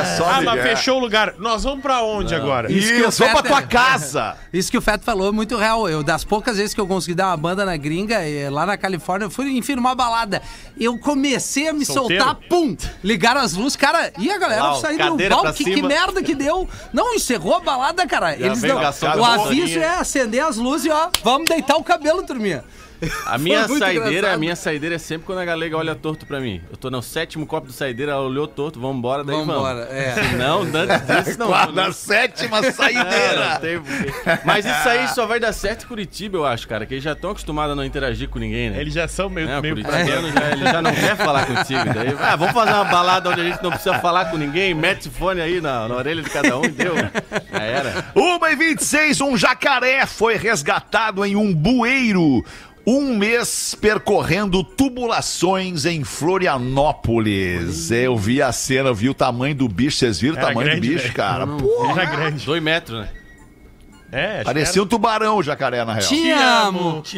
[0.00, 0.76] É só ah, mas Miguel.
[0.76, 1.34] fechou o lugar.
[1.38, 2.70] Nós vamos pra onde agora?
[2.70, 4.36] Isso, vamos pra tua casa.
[4.52, 5.88] Isso que o Feto falou é muito real.
[5.88, 8.76] Eu, das poucas vezes que eu consegui dar uma banda na gringa, eh, lá na
[8.76, 10.42] Califórnia, eu fui, enfim, numa balada.
[10.78, 12.24] Eu comecei a me Solteiro?
[12.24, 12.76] soltar, pum!
[13.02, 16.34] Ligaram as luzes, cara, e a galera Uau, saindo no pra que, que merda que
[16.34, 16.68] deu.
[16.92, 18.34] Não, encerrou a balada, cara.
[18.34, 19.20] Eles veio não.
[19.20, 22.64] O aviso é acender as luzes e ó, vamos deitar o cabelo, turminha.
[23.26, 24.34] A minha saideira, engraçado.
[24.34, 26.60] a minha saideira é sempre quando a galega olha torto pra mim.
[26.70, 29.92] Eu tô no sétimo copo de saideira, ela olhou torto, vambora, daí Vambora, vamos.
[29.94, 30.14] é.
[30.14, 31.72] Se não, antes disso não.
[31.72, 33.60] Na sétima É, não saideira.
[34.44, 36.86] Mas isso aí só vai dar certo em Curitiba, eu acho, cara.
[36.86, 38.80] Que eles já estão acostumados a não interagir com ninguém, né?
[38.80, 39.48] Eles já são meio...
[39.48, 41.84] É, o meio Curitibano já, ele já não quer falar contigo.
[41.94, 45.08] Daí, ah, vamos fazer uma balada onde a gente não precisa falar com ninguém, mete
[45.08, 46.94] o fone aí na, na orelha de cada um e deu.
[46.96, 48.04] Já era.
[48.14, 52.44] Uma e 26, um jacaré foi resgatado em um bueiro.
[52.86, 57.90] Um mês percorrendo tubulações em Florianópolis.
[57.90, 59.96] Eu vi a cena, eu vi o tamanho do bicho.
[59.98, 61.12] Vocês viram o Era tamanho grande, do bicho, né?
[61.14, 61.46] cara?
[61.90, 62.46] Era grande.
[62.46, 63.08] Dois metros, né?
[64.12, 66.06] É, Parecia um tubarão o jacaré, na real.
[66.08, 67.02] Te amo.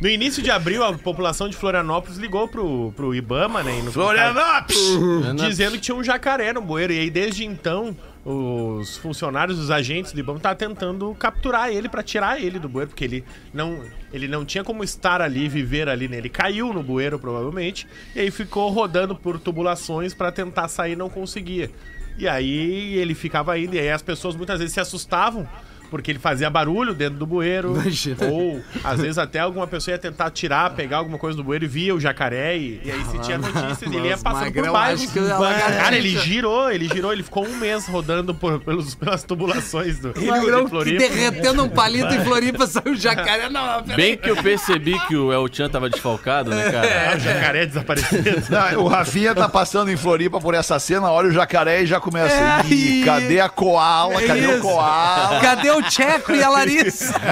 [0.00, 3.78] No início de abril, a população de Florianópolis ligou pro, pro Ibama, né?
[3.78, 4.78] e no- Florianópolis!
[5.36, 6.92] Dizendo que tinha um jacaré no bueiro.
[6.92, 7.96] E aí, desde então,
[8.28, 12.90] os funcionários, os agentes do Ibama estavam tentando capturar ele pra tirar ele do bueiro,
[12.90, 13.80] porque ele não,
[14.12, 16.20] ele não tinha como estar ali, viver ali, né?
[16.28, 17.86] Caiu no bueiro, provavelmente,
[18.16, 21.70] e aí ficou rodando por tubulações pra tentar sair não conseguia.
[22.18, 25.48] E aí ele ficava indo, e aí as pessoas muitas vezes se assustavam.
[25.90, 27.72] Porque ele fazia barulho dentro do bueiro.
[27.72, 28.26] Imagina.
[28.26, 31.68] Ou, às vezes, até alguma pessoa ia tentar tirar, pegar alguma coisa do bueiro e
[31.68, 32.56] via o jacaré.
[32.56, 36.70] E, e aí, se tinha notícias, ele ia passando por Magrão, ela Cara, ele girou,
[36.70, 40.70] ele girou, ele ficou um mês rodando por, pelos, pelas tubulações do Magrão de que
[40.70, 40.98] Floripa.
[40.98, 43.48] derretendo um palito em Floripa, saiu o jacaré.
[43.48, 43.82] Não.
[43.94, 47.16] Bem que eu percebi que o El Chan tava desfalcado, né, Ah, cara?
[47.16, 48.42] o jacaré desaparecido.
[48.50, 52.00] Não, o Rafinha tá passando em Floripa por essa cena, olha o jacaré e já
[52.00, 52.34] começa.
[52.34, 54.22] É, Ih, e- cadê a koala?
[54.22, 54.60] É cadê o isso.
[54.62, 55.40] koala?
[55.40, 57.14] Cadê o Tcheco e a Larissa?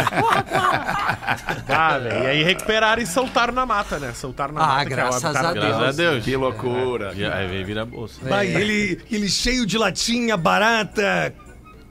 [1.69, 2.23] Ah, velho.
[2.25, 4.13] E aí recuperaram e soltaram na mata, né?
[4.15, 4.83] Soltaram na Ah, mata.
[4.83, 5.79] é o graças habitat a natural.
[5.79, 6.25] Graças a Deus.
[6.25, 7.13] Que loucura.
[7.15, 8.21] E Aí veio virar bolsa.
[8.23, 11.35] Vai, ele, ele cheio de latinha barata,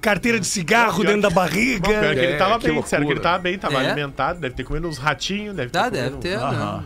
[0.02, 1.88] carteira de cigarro dentro da Bom, barriga.
[1.89, 3.88] pior que ele É, tava que bem, disseram que ele tava bem, tava É?
[3.92, 6.84] alimentado, deve ter comido uns ratinhos, deve ter Tá, comido deve um- ter, né?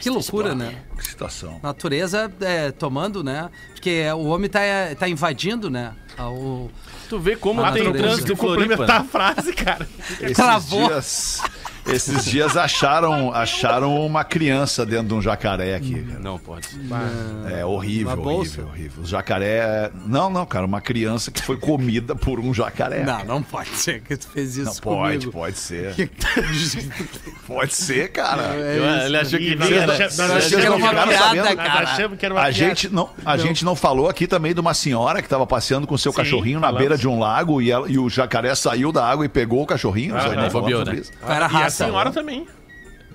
[0.00, 0.76] Que loucura, né?
[0.96, 1.60] Que situação.
[1.62, 3.50] Natureza é, tomando, né?
[3.74, 4.60] Porque o homem tá,
[4.98, 5.92] tá invadindo, né?
[6.18, 6.70] O...
[7.10, 8.96] Tu vê como Ah, tem trânsito que complementar Floripa.
[8.96, 9.86] a frase, cara.
[10.20, 10.86] Esses Travou.
[10.86, 11.42] dias,
[11.86, 16.02] esses dias acharam, acharam uma criança dentro de um jacaré aqui.
[16.02, 16.18] cara.
[16.20, 16.66] Não pode.
[16.66, 16.78] ser.
[17.58, 19.02] É horrível, horrível, horrível.
[19.02, 19.90] O jacaré.
[20.06, 23.02] Não, não, cara, uma criança que foi comida por um jacaré.
[23.04, 25.32] Não, não pode ser que tu fez isso Não, pode, comigo.
[25.32, 25.94] pode ser.
[27.46, 28.42] Pode ser, cara.
[28.54, 30.16] Eu- Ele achou que nós nós achamos
[30.80, 31.32] não era uma sabendo?
[31.42, 31.80] piada, cara.
[31.80, 32.58] Nós achamos que era uma A piada.
[32.58, 35.96] gente, não, a gente não falou aqui também de uma senhora que estava passeando com
[35.98, 36.78] seu Sim, cachorrinho na falamos.
[36.78, 39.66] beira de um lago e, ela- e o jacaré saiu da água e pegou o
[39.66, 40.16] cachorrinho.
[40.16, 40.50] Ah, Vocês não é.
[40.50, 41.00] falamos Fobiou, sobre né?
[41.00, 41.12] isso?
[41.26, 42.46] Era E a senhora também.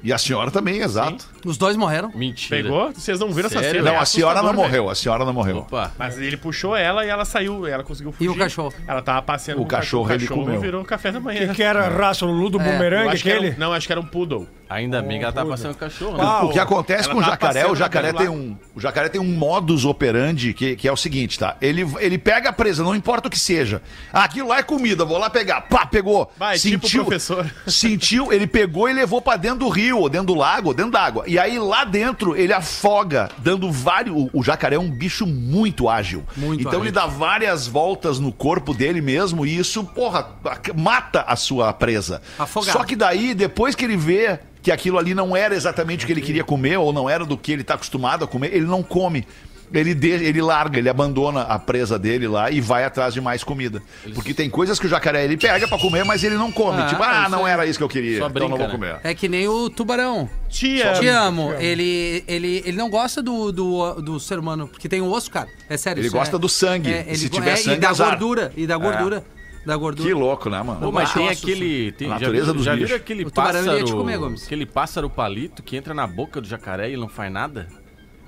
[0.05, 1.25] E a senhora também, exato.
[1.43, 2.11] Os dois morreram.
[2.13, 2.61] Mentira.
[2.63, 2.91] Pegou?
[2.93, 3.79] Vocês não viram essa Sério?
[3.81, 3.91] cena?
[3.91, 4.81] Não, É a senhora não assustador, velho.
[4.83, 5.57] morreu, a senhora não morreu.
[5.57, 5.91] Opa.
[5.97, 8.25] Mas ele puxou ela e ela saiu, ela conseguiu fugir.
[8.25, 8.71] E o cachorro?
[8.87, 10.59] Ela tava passeando O com cachorro ele comeu.
[10.61, 11.51] virou café da manhã.
[11.55, 13.59] Que era a raça Lulu do Eu bumerangue, acho que era um- aquele?
[13.59, 14.47] não, acho que era um poodle.
[14.67, 16.23] Ainda bem que ela tá passando o cachorro, né?
[16.23, 19.09] Ah, O que acontece Ela com o tava jacaré, o jacaré tem um, o jacaré
[19.09, 21.55] tem um modus operandi que, que é o seguinte, tá?
[21.61, 23.79] Ele, ele pega a presa, não importa o que seja.
[24.11, 25.61] Ah, aquilo lá é comida, vou lá pegar.
[25.61, 26.31] Pá, pegou.
[26.37, 27.45] Vai, tipo professor.
[27.67, 30.91] Sentiu, ele pegou e levou pra dentro do rio, ou dentro do lago, ou dentro
[30.91, 31.23] d'água.
[31.27, 34.15] E aí lá dentro ele afoga, dando vários.
[34.15, 36.23] O, o jacaré é um bicho muito ágil.
[36.35, 36.83] Muito então ágil.
[36.83, 40.27] ele dá várias voltas no corpo dele mesmo e isso, porra,
[40.75, 42.21] mata a sua presa.
[42.37, 42.77] Afogado.
[42.77, 46.13] Só que daí, depois que ele vê que aquilo ali não era exatamente o que
[46.13, 48.81] ele queria comer, ou não era do que ele tá acostumado a comer, ele não
[48.81, 49.27] come.
[49.73, 53.43] Ele, de, ele larga, ele abandona a presa dele lá e vai atrás de mais
[53.43, 53.81] comida.
[54.13, 56.81] Porque tem coisas que o jacaré ele pega pra comer, mas ele não come.
[56.81, 58.71] Ah, tipo, ah, isso não era isso que eu queria, Só então não vou brinca,
[58.85, 58.93] né?
[58.93, 58.99] comer.
[59.03, 60.29] É que nem o tubarão.
[60.49, 60.93] Tia.
[60.93, 61.51] Te amo.
[61.53, 65.49] Ele, ele, ele não gosta do, do, do ser humano, porque tem osso, cara.
[65.69, 65.99] É sério.
[65.99, 66.93] Ele isso gosta é- do sangue.
[66.93, 68.09] É, E ele se tiver é, sangue, e da azar.
[68.11, 68.53] gordura.
[68.55, 69.23] E da gordura.
[69.65, 70.07] Da gordura.
[70.07, 70.79] Que louco, né, mano?
[70.79, 71.91] Pô, mas tem aquele.
[71.93, 72.87] Tem, A já natureza viu, dos já bichos.
[72.89, 73.83] viram aquele O pássaro.
[73.83, 74.43] te comer, Gomes.
[74.45, 77.67] aquele pássaro palito que entra na boca do jacaré e não faz nada?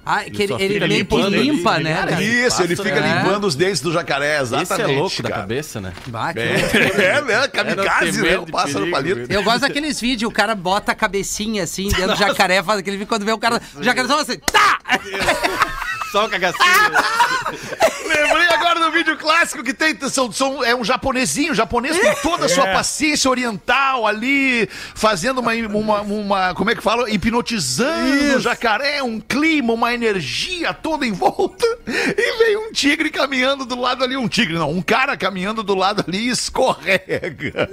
[0.09, 1.93] Ah, que ele, ele fica meio que limpando ali, limpa, ele- né?
[1.95, 2.23] Cara, cara?
[2.23, 3.17] Isso, ele fica é.
[3.23, 4.71] limpando os dentes do jacaré, exatamente.
[4.73, 5.41] Esse é louco da cara.
[5.41, 5.93] cabeça, né?
[6.07, 7.47] Bah, que É, né?
[7.49, 8.23] Kamikaze, né?
[8.23, 9.33] temer O de pássaro perigo, palito.
[9.33, 12.97] Eu gosto daqueles vídeos, o cara bota a cabecinha assim dentro do jacaré, faz aquele
[12.97, 13.61] vídeo quando vê o cara.
[13.75, 14.79] O jacaré só assim, tá!
[16.11, 16.63] Só o cagacinho.
[18.07, 18.56] Lembrei agora
[18.97, 19.97] vídeo clássico que tem.
[20.09, 25.53] São, são, é um japonesinho, japonês com toda a sua paciência oriental ali, fazendo uma.
[25.53, 27.09] uma, uma como é que fala?
[27.09, 31.65] Hipnotizando o jacaré, um clima, uma energia toda em volta.
[32.17, 34.17] E vem um tigre caminhando do lado ali.
[34.17, 37.69] Um tigre, não, um cara caminhando do lado ali e escorrega.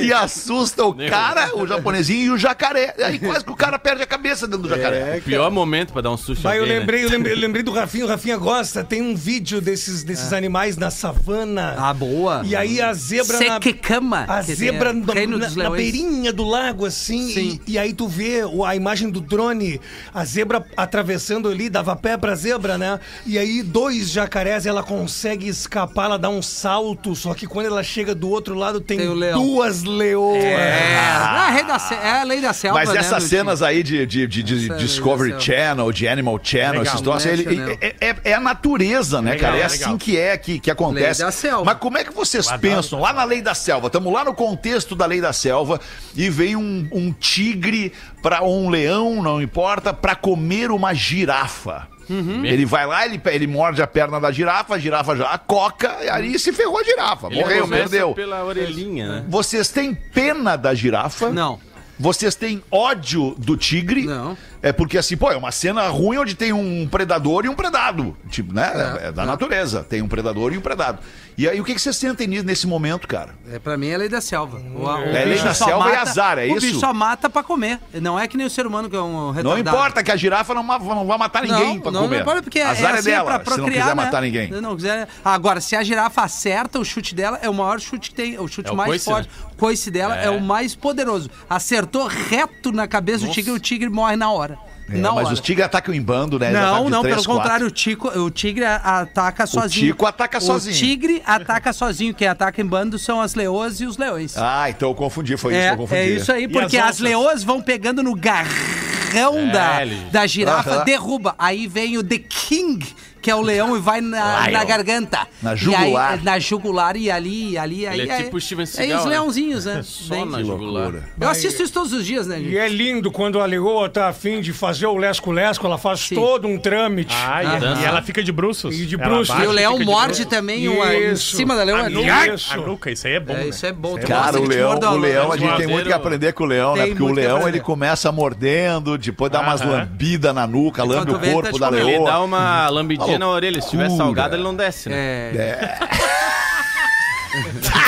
[0.00, 2.94] E assusta o cara, o japonesinho e o jacaré.
[3.02, 5.20] Aí quase que o cara perde a cabeça dentro do jacaré.
[5.20, 6.78] Pior momento pra dar um susto Vai, eu né?
[6.78, 10.32] lembrei, eu lembrei, eu lembrei do Rafinha, o Rafinha gosta, tem um vídeo desses, desses
[10.32, 11.74] animais na savana.
[11.76, 12.42] Ah, boa.
[12.44, 14.24] E aí a zebra na, Sequecama.
[14.28, 17.28] A que zebra tem, na, na- beirinha do lago, assim.
[17.32, 17.60] Sim.
[17.66, 19.80] E, e aí tu vê a imagem do drone,
[20.14, 22.98] a zebra atravessando ali, dava pé pra zebra, né?
[23.26, 27.82] E aí dois jacarés, ela consegue escapar, ela dá um salto, só que quando ela
[27.82, 29.42] chega do outro lado tem, Tem leão.
[29.42, 30.42] duas leoas.
[30.44, 33.28] É, ah, a, rei da se- é a lei da selva, Mas né, essas meu
[33.28, 35.34] cenas aí de, de, de- de é Discovery.
[35.40, 37.78] Channel, de Animal Channel, Legal, esses troços, National.
[37.80, 39.62] é, é- é a natureza, né, Legal, cara?
[39.62, 40.51] É assim que é aqui.
[40.54, 41.22] Que, que acontece.
[41.22, 41.64] Lei da selva.
[41.64, 43.86] Mas como é que vocês pensam lá na lei da selva?
[43.86, 45.80] Estamos lá no contexto da lei da selva
[46.14, 51.88] e vem um, um tigre para um leão, não importa, para comer uma girafa.
[52.08, 52.44] Uhum.
[52.44, 56.08] Ele vai lá, ele, ele morde a perna da girafa, a girafa já coca, e
[56.08, 57.28] aí se ferrou a girafa.
[57.28, 58.14] Ele morreu, perdeu.
[58.14, 59.24] pela orelhinha, né?
[59.28, 61.30] Vocês têm pena da girafa?
[61.30, 61.58] Não.
[61.98, 64.04] Vocês têm ódio do tigre?
[64.04, 64.36] Não.
[64.62, 68.16] É porque assim, pô, é uma cena ruim onde tem um predador e um predado.
[68.30, 68.98] Tipo, né?
[69.02, 69.26] É, É, da é.
[69.26, 69.82] natureza.
[69.82, 71.00] Tem um predador e um predado.
[71.36, 73.30] E aí, o que, que vocês sentem nisso- nesse momento, cara?
[73.50, 74.58] É, pra mim é lei da selva.
[74.58, 76.66] O, o É lei da selva e azar, é o isso?
[76.66, 77.80] bicho só mata pra comer.
[77.94, 79.76] Não é que nem o ser humano que é um Não retardado.
[79.76, 82.16] importa que a girafa não, não vai matar ninguém não, pra não, comer.
[82.16, 84.04] Não importa, porque é, Azar é, assim, dela, pra se não procriar, quiser né?
[84.04, 84.50] matar ninguém.
[84.50, 85.08] Não quiser...
[85.24, 88.38] Agora, se a girafa acerta, o chute dela é o maior chute que tem.
[88.38, 89.28] O chute É o mais coice, forte.
[89.28, 89.34] né?
[89.52, 90.26] O coice dela é.
[90.26, 90.30] É.
[90.30, 91.30] o mais poderoso.
[91.48, 94.58] Acertou reto na cabeça do tigre, o tigre morre na hora.
[94.96, 95.34] É, na mas hora.
[95.34, 96.48] os tigres atacam em bando, né?
[96.50, 97.42] Eles Não, não, três, pelo quatro.
[97.42, 99.86] contrário, o, tico, o tigre ataca sozinho.
[99.88, 100.74] tico ataca sozinho.
[100.74, 102.14] O tigre ataca sozinho.
[102.14, 104.36] Quem ataca em bando são as leoas e os leões.
[104.36, 106.00] Ah, então eu confundi, foi isso É, que eu confundi.
[106.00, 110.84] é isso aí, porque as as, leoas vão pegando no garrão É, da, da girafa,
[110.84, 111.34] derruba.
[111.38, 112.86] Aí vem o The King,
[113.22, 115.26] que é o leão, e vai na, na garganta.
[115.40, 116.12] Na E jugular.
[116.14, 118.00] aí, na jugular e ali, ali, aí.
[118.00, 119.10] Ele é tipo Steven É Seagal, os né?
[119.12, 119.80] leãozinhos, né?
[119.84, 120.82] Só Bem- na jugular.
[120.90, 121.04] loucura.
[121.20, 122.58] Eu assisto isso todos os dias, né, E gente?
[122.58, 126.16] é lindo quando a leoa tá afim de fazer o lesco-lesco, ela faz Sim.
[126.16, 127.14] todo um trâmite.
[127.16, 128.74] Ah, e, e ela fica de bruços.
[128.78, 129.34] E de bruços.
[129.38, 131.80] E o leão morde também uma, em cima da leoa.
[131.86, 132.52] A Não- nuca, Isso.
[132.52, 133.32] a nuca, isso aí é bom.
[133.34, 133.46] É, né?
[133.48, 133.96] isso é bom.
[133.98, 136.74] Tu Cara, o leão, o leão, a gente tem muito que aprender com o leão,
[136.74, 136.86] né?
[136.88, 141.30] Porque o leão, ele começa mordendo, depois dá umas lambidas na nuca, lambe o tá
[141.30, 141.88] corpo da comendo.
[141.88, 142.18] Ele dá leoa.
[142.24, 143.60] uma lambidinha na orelha.
[143.60, 144.96] Se tiver salgado, ele não desce, né?
[144.96, 145.78] É,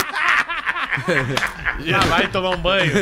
[1.85, 2.93] Já vai tomar um banho.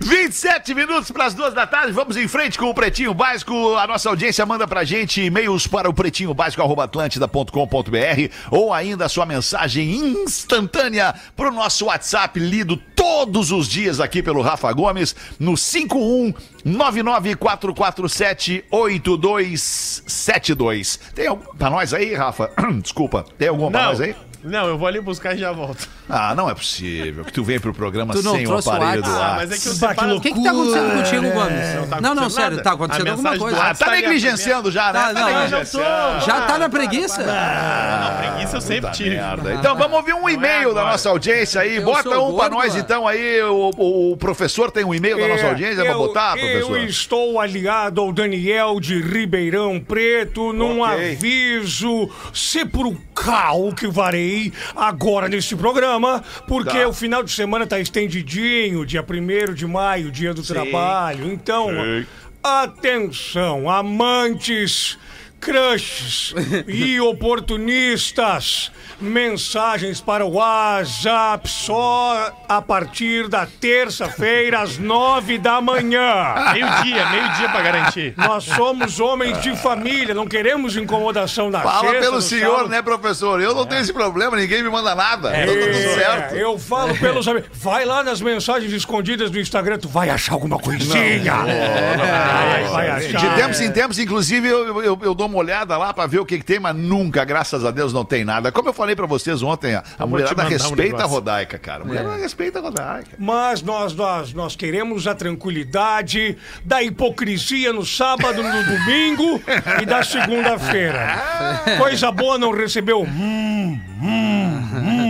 [0.00, 3.74] 27 minutos para as duas da tarde, vamos em frente com o Pretinho Básico.
[3.76, 9.24] A nossa audiência manda pra gente e-mails para o pretinho básico.atlântida.com.br ou ainda a sua
[9.26, 15.56] mensagem instantânea para o nosso WhatsApp, lido todos os dias aqui pelo Rafa Gomes, no
[15.56, 16.34] 51
[16.64, 20.98] 99447 8272.
[21.14, 22.50] Tem algum pra nós aí, Rafa?
[22.82, 24.14] Desculpa, tem alguma Não, nós aí?
[24.44, 25.88] Não, eu vou ali buscar e já volto.
[26.08, 29.10] Ah, não é possível que tu vem pro programa Tu não sem o aparelho do
[29.10, 29.30] ar.
[29.30, 30.16] Ah, mas é que eu Bah, que separo...
[30.16, 31.74] O que que tá acontecendo contigo, Gomes?
[31.76, 32.62] Não tá Não, não, sério, nada.
[32.62, 33.62] tá acontecendo alguma coisa.
[33.62, 35.00] Ah, tá a negligenciando já, né?
[35.00, 36.24] Tá, Tá não, negligenciando.
[36.26, 37.22] Já tá na preguiça?
[37.22, 39.10] Não, preguiça eu sempre tive.
[39.10, 39.54] merda.
[39.54, 41.76] Então vamos ouvir um e-mail da nossa audiência aí.
[41.76, 43.40] Eu Bota um pra nós então aí.
[43.42, 46.78] O, professor tem um e-mail da nossa É, audiência pra botar, professor?
[46.78, 54.31] Eu estou aliado ao Daniel de Ribeirão Preto num aviso sepulcral que varei
[54.76, 56.88] agora neste programa, porque Tá.
[56.88, 61.30] o final de semana tá estendidinho, dia 1 de maio, dia do trabalho.
[61.32, 62.06] Então, Sim.
[62.42, 64.98] atenção, amantes,
[65.42, 66.32] crushes
[66.68, 68.70] e oportunistas.
[69.00, 76.34] Mensagens para o WhatsApp só a partir da terça-feira, às nove da manhã.
[76.52, 78.14] Meio-dia, meio-dia pra garantir.
[78.16, 82.68] Nós somos homens de família, não queremos incomodação na Fala sexta, pelo senhor, sábado.
[82.68, 83.40] né, professor?
[83.40, 85.30] Eu não tenho esse problema, ninguém me manda nada.
[85.32, 86.34] Tá tudo É, certo.
[86.36, 87.48] eu falo pelos amigos.
[87.54, 91.32] Vai lá nas mensagens escondidas do Instagram, tu vai achar alguma coisinha.
[91.34, 93.18] Vai, vai achar.
[93.20, 96.26] De tempos em tempos, inclusive, eu, eu, eu dou uma olhada lá pra ver o
[96.26, 98.52] que, que tem, mas nunca, graças a Deus, não tem nada.
[98.52, 101.06] Como eu falei pra vocês ontem, a, vou mulherada mandar um respeita a.
[101.06, 101.82] Rodaica, cara.
[101.82, 103.16] A mulher não respeita a Rodaica.
[103.18, 109.42] Mas nós, nós, nós queremos a tranquilidade da hipocrisia no sábado, no domingo
[109.80, 111.22] e da segunda-feira.
[111.78, 113.02] Coisa boa não recebeu.
[113.02, 115.01] Hum, hum, hum,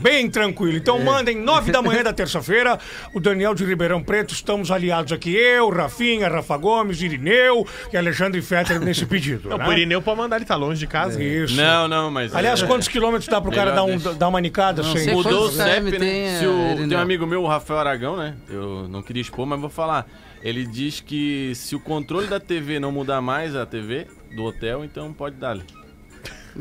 [0.00, 0.76] bem tranquilo.
[0.76, 2.78] Então mandem nove da manhã da terça-feira.
[3.12, 5.34] O Daniel de Ribeirão Preto, estamos aliados aqui.
[5.34, 9.48] Eu, Rafinha, Rafa Gomes, Irineu e Alexandre Fetter nesse pedido.
[9.48, 9.64] Não, né?
[9.64, 11.22] pro Irineu pode mandar, ele tá longe de casa.
[11.22, 11.54] Isso.
[11.56, 12.34] Não, não, mas.
[12.34, 15.46] Aliás, é, quantos quilômetros dá pro cara dar, um, dar uma nicada sem sei Mudou
[15.46, 15.98] o CEP, né?
[15.98, 18.34] tem, Se o, tem um amigo meu, o Rafael Aragão, né?
[18.48, 20.06] Eu não queria expor, mas vou falar.
[20.42, 24.84] Ele diz que se o controle da TV não mudar mais a TV do hotel,
[24.84, 25.62] então pode dar-lhe.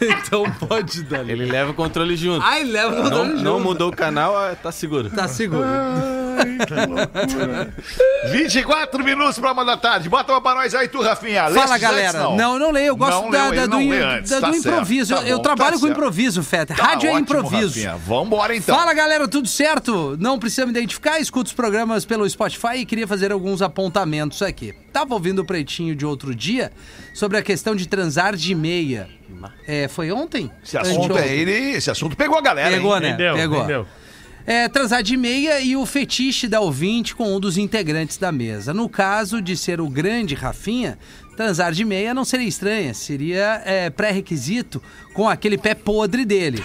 [0.00, 1.28] Então pode dar.
[1.28, 2.44] Ele leva o controle junto.
[2.44, 3.60] Ai, leva o não, controle não junto.
[3.64, 5.08] mudou o canal, ah, tá seguro.
[5.10, 5.62] Tá seguro.
[8.30, 10.08] 24 minutos pra uma da tarde.
[10.08, 11.44] Bota uma pra nós aí, tu, Rafinha.
[11.48, 12.18] Leste Fala, antes, galera.
[12.36, 12.88] Não, não leio.
[12.88, 14.68] Eu gosto Não da, leu, da- do, não in- lê antes, da- tá do certo,
[14.68, 15.14] improviso.
[15.14, 15.92] tá eu eu bom, trabalho tá com certo.
[15.98, 16.74] improviso, Feta.
[16.74, 17.66] Tá Rádio é ótimo, improviso.
[17.80, 17.96] Rafinha.
[17.96, 18.76] Vambora então.
[18.76, 20.16] Fala galera, tudo certo?
[20.18, 24.74] Não precisa me identificar, escuto os programas pelo Spotify e queria fazer alguns apontamentos aqui.
[24.92, 26.72] Tava ouvindo o Pretinho de outro dia
[27.12, 29.08] sobre a questão de transar de meia.
[29.66, 30.50] É, foi ontem?
[30.64, 33.02] Esse assunto, é ele, esse assunto pegou a galera, Pegou, hein?
[33.02, 33.08] né?
[33.10, 33.34] Entendeu?
[33.34, 33.58] Pegou.
[33.58, 33.86] Entendeu?
[34.46, 38.72] É, transar de meia e o fetiche da ouvinte com um dos integrantes da mesa.
[38.72, 40.96] No caso de ser o grande Rafinha,
[41.36, 46.64] Transar de meia não seria estranha, seria é, pré-requisito com aquele pé podre dele.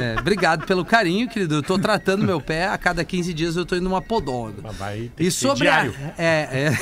[0.00, 1.56] É, obrigado pelo carinho, querido.
[1.56, 4.70] Eu tô tratando meu pé, a cada 15 dias eu tô indo numa podóloga.
[4.72, 5.86] vai ter E sobre a,
[6.18, 6.78] é, é.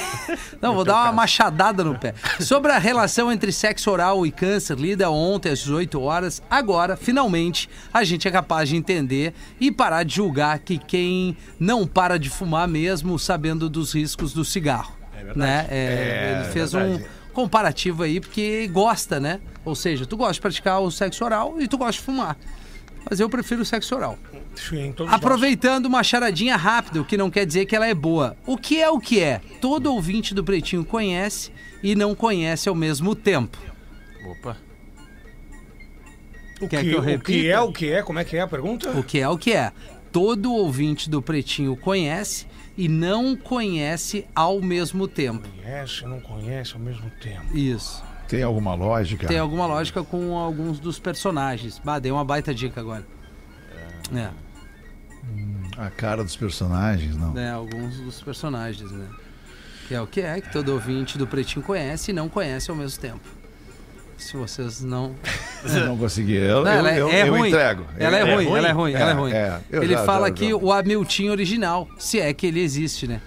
[0.60, 2.14] Não, vou dar uma machadada no pé.
[2.40, 6.42] Sobre a relação entre sexo oral e câncer, lida ontem às 18 horas.
[6.50, 11.86] Agora, finalmente, a gente é capaz de entender e parar de julgar que quem não
[11.86, 14.97] para de fumar mesmo sabendo dos riscos do cigarro.
[15.18, 15.38] É verdade.
[15.38, 15.66] Né?
[15.70, 17.00] É, ele fez um
[17.32, 19.40] comparativo aí porque gosta, né?
[19.64, 22.36] Ou seja, tu gosta de praticar o sexo oral e tu gosta de fumar.
[23.08, 24.18] Mas eu prefiro o sexo oral.
[24.54, 25.12] Sim, nós.
[25.12, 28.36] Aproveitando uma charadinha rápida, o que não quer dizer que ela é boa.
[28.46, 29.40] O que é o que é?
[29.60, 31.50] Todo ouvinte do Pretinho conhece
[31.82, 33.58] e não conhece ao mesmo tempo.
[34.24, 34.56] Opa.
[36.60, 38.02] O Quer que, que eu o que é o que é?
[38.02, 38.90] Como é que é a pergunta?
[38.90, 39.72] O que é o que é?
[40.10, 42.46] Todo ouvinte do Pretinho conhece
[42.78, 45.48] e não conhece ao mesmo tempo.
[45.48, 47.56] Conhece, não conhece ao mesmo tempo.
[47.56, 48.04] Isso.
[48.28, 49.26] Tem alguma lógica?
[49.26, 51.80] Tem alguma lógica com alguns dos personagens.
[51.84, 53.04] Bah, dei uma baita dica agora.
[54.14, 54.30] É,
[55.76, 57.32] A cara dos personagens, não.
[57.32, 59.08] né, alguns dos personagens, né?
[59.88, 62.76] Que é o que é, que todo ouvinte do Pretinho conhece e não conhece ao
[62.76, 63.37] mesmo tempo.
[64.18, 65.14] Se vocês não
[65.64, 66.34] Eu não consegui.
[66.36, 67.48] Eu, Não, eu, ela é, eu, é eu ruim.
[67.48, 67.86] entrego.
[67.98, 69.32] Ela é, Eu- ruim, ela é ruim, ela é ruim.
[69.32, 72.60] É, eu ele já- fala já- aqui já- o Hamilton original, se é que ele
[72.60, 73.20] existe, né?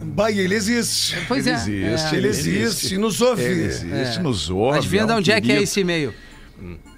[0.00, 1.16] Bah, ele existe.
[1.26, 1.58] Pois Ele é.
[1.58, 2.18] existe, é.
[2.18, 3.42] Ele existe, nos ouve.
[3.42, 4.22] Ele existe, É.
[4.22, 4.78] nos ouve.
[4.78, 6.14] Adivinha de um onde é que é esse e-mail?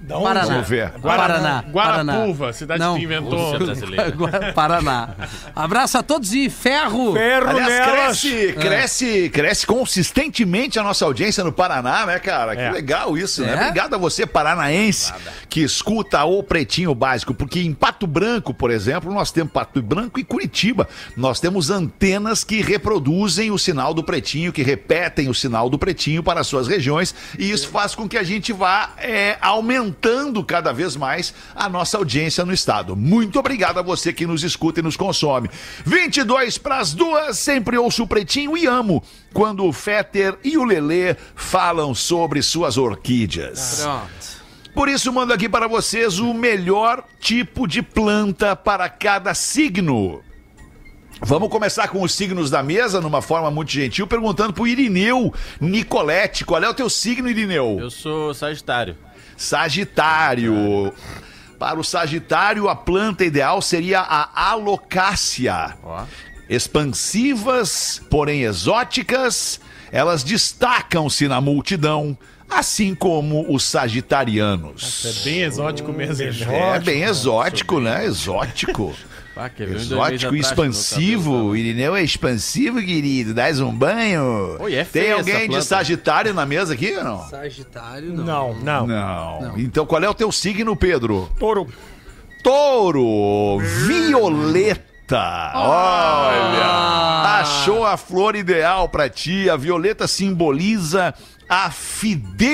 [0.00, 0.24] Da onde?
[0.24, 0.46] Paraná.
[0.54, 0.90] Vamos ver.
[1.00, 1.64] Paraná.
[1.70, 2.96] Guarapuva, cidade Não.
[2.96, 3.52] que inventou.
[4.16, 5.10] Gua- Paraná.
[5.54, 7.12] Abraço a todos e ferro!
[7.12, 7.92] Ferro Aliás, nelas.
[8.20, 12.56] cresce, cresce, cresce consistentemente a nossa audiência no Paraná, né, cara?
[12.56, 12.70] Que É.
[12.72, 13.52] legal isso, né?
[13.52, 13.60] É?
[13.66, 15.12] Obrigado a você, paranaense,
[15.50, 20.18] que escuta o Pretinho Básico, porque em Pato Branco, por exemplo, nós temos Pato Branco
[20.18, 20.88] e Curitiba.
[21.16, 26.22] Nós temos antenas que reproduzem o sinal do Pretinho, que repetem o sinal do Pretinho
[26.22, 29.99] para as suas regiões, e isso faz com que a gente vá é, aumentando
[30.44, 32.96] cada vez mais a nossa audiência no estado.
[32.96, 35.50] Muito obrigado a você que nos escuta e nos consome.
[35.84, 40.64] 22 para as duas, sempre ouço o Pretinho e amo quando o Fetter e o
[40.64, 43.80] Lelê falam sobre suas orquídeas.
[43.82, 44.40] Pronto.
[44.74, 50.22] Por isso, mando aqui para vocês o melhor tipo de planta para cada signo.
[51.22, 56.46] Vamos começar com os signos da mesa, numa forma muito gentil, perguntando pro Irineu Nicolete.
[56.46, 57.78] Qual é o teu signo, Irineu?
[57.78, 58.96] Eu sou Sagitário.
[59.40, 60.92] Sagitário.
[61.58, 65.76] Para o Sagitário, a planta ideal seria a alocácia.
[66.48, 69.58] Expansivas, porém exóticas,
[69.90, 72.16] elas destacam-se na multidão,
[72.50, 75.06] assim como os sagitarianos.
[75.06, 76.52] É bem exótico mesmo.
[76.52, 78.04] É bem exótico, né?
[78.04, 78.94] Exótico.
[79.58, 81.56] Meses Exótico e expansivo.
[81.56, 83.32] Irineu é expansivo, querido.
[83.32, 84.56] Dás um banho.
[84.60, 85.62] Oi, é Tem alguém de.
[85.62, 87.28] Sagitário na mesa aqui ou não?
[87.28, 88.54] Sagitário, não.
[88.54, 88.86] Não, Não.
[88.86, 89.40] Não.
[89.42, 89.58] Não.
[89.58, 91.30] Então qual é o teu signo, Pedro?
[91.38, 91.66] touro.
[92.42, 94.89] Touro, violeta.
[95.54, 99.48] Olha, achou a flor ideal pra ti.
[99.50, 101.14] A violeta simboliza
[101.48, 101.68] a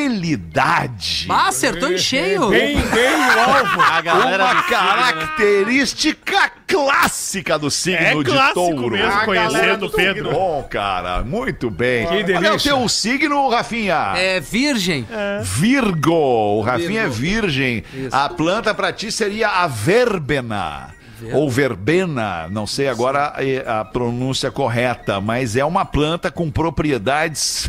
[0.07, 1.27] fidelidade.
[1.29, 2.49] Ah, acertou em cheio!
[2.49, 3.81] Bem, bem o alvo.
[3.83, 4.63] A galera Uma né?
[4.71, 8.91] característica clássica do signo É de touro.
[8.97, 10.31] mesmo, A conhecendo galera do o Pedro.
[10.33, 12.07] Bom, cara, muito bem.
[12.07, 14.15] Que Qual é o teu signo, Rafinha?
[14.17, 15.07] É virgem.
[15.43, 16.15] Virgo.
[16.59, 17.15] O Rafinha é Virgo.
[17.47, 17.85] virgem.
[17.93, 18.17] Isso.
[18.17, 20.96] A planta pra ti seria a verbena.
[21.33, 23.35] Ou verbena, não sei agora
[23.67, 27.69] a, a pronúncia correta, mas é uma planta com propriedades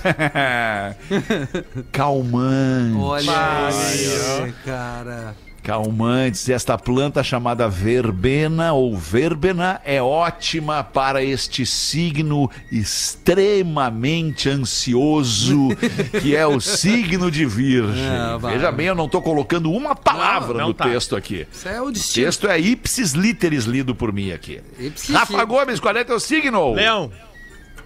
[1.91, 2.97] calmantes.
[2.97, 5.46] Olha aí, cara.
[5.67, 15.67] Calmantes, esta planta chamada verbena ou verbena é ótima para este signo extremamente ansioso,
[16.21, 18.07] que é o signo de Virgem.
[18.07, 18.53] Ah, vai.
[18.53, 20.85] Veja bem, eu não estou colocando uma palavra Não, não no tá.
[20.85, 21.45] texto aqui.
[21.51, 22.25] Isso é o O destino.
[22.27, 24.61] texto é ipsis literis lido por mim aqui.
[24.79, 25.43] Ipsis Rafa.
[25.43, 26.75] Gomes, qual é teu signo?
[26.75, 27.11] Leão.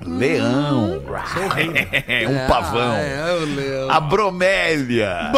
[0.06, 1.02] Leão.
[2.30, 2.94] um pavão.
[2.94, 3.92] Ah, é, o leão.
[3.92, 5.32] A bromélia.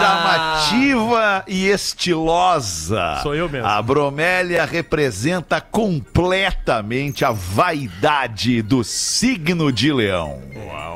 [0.00, 3.20] Chamativa e estilosa.
[3.22, 3.66] Sou eu mesmo.
[3.66, 10.40] A bromélia representa completamente a vaidade do signo de leão.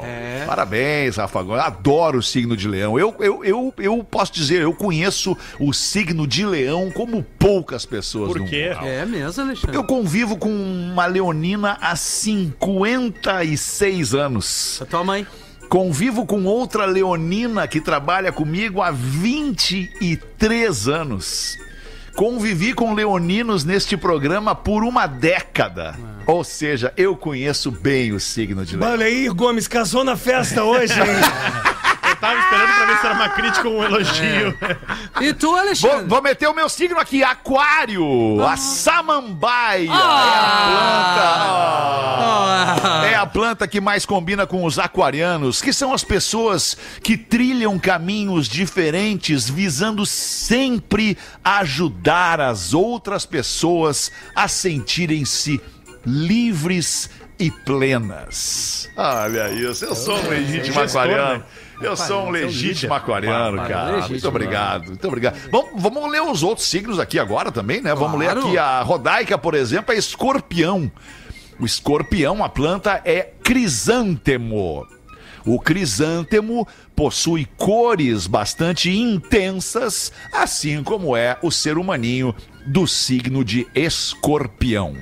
[0.02, 0.44] É.
[0.46, 1.40] Parabéns, Rafa.
[1.62, 2.98] Adoro o signo de leão.
[2.98, 8.32] Eu, eu, eu, eu posso dizer, eu conheço o signo de leão como poucas pessoas
[8.32, 8.70] Por no quê?
[8.74, 8.86] mundo.
[8.86, 9.76] É mesmo, Alexandre?
[9.76, 11.94] Eu convivo com uma leonina há
[12.78, 14.78] 56 anos.
[14.82, 15.26] A tua mãe.
[15.68, 21.58] Convivo com outra leonina que trabalha comigo há 23 anos.
[22.16, 25.96] Convivi com leoninos neste programa por uma década.
[26.26, 28.92] Ou seja, eu conheço bem o signo de leão.
[28.92, 31.06] Olha aí, Gomes, casou na festa hoje, hein?
[32.20, 34.58] Tava esperando pra ver se era uma crítica ou um elogio.
[35.20, 36.06] E tu, Vou, Alexandre?
[36.06, 38.44] vou meter o meu signo aqui, aquário.
[38.44, 41.14] A samambaia Ah.
[41.16, 43.06] é a planta.
[43.10, 47.78] É a planta que mais combina com os aquarianos, que são as pessoas que trilham
[47.78, 55.60] caminhos diferentes, visando sempre ajudar as outras pessoas a sentirem-se
[56.04, 58.88] livres e plenas.
[58.96, 61.44] Olha isso, eu sou um legítimo gestor, aquariano.
[61.80, 61.88] Né?
[61.88, 62.92] Eu sou um legítimo líder.
[62.92, 63.90] aquariano, cara.
[63.92, 65.36] legítimo, Muito obrigado, muito obrigado.
[65.50, 67.94] Vamos, vamos ler os outros signos aqui agora também, né?
[67.94, 70.90] Vamos ler aqui a Rodaica, por exemplo, é escorpião.
[71.58, 74.86] O escorpião, a planta é crisântemo.
[75.44, 82.34] O crisântemo possui cores bastante intensas, assim como é o ser humaninho
[82.66, 84.94] do signo de escorpião.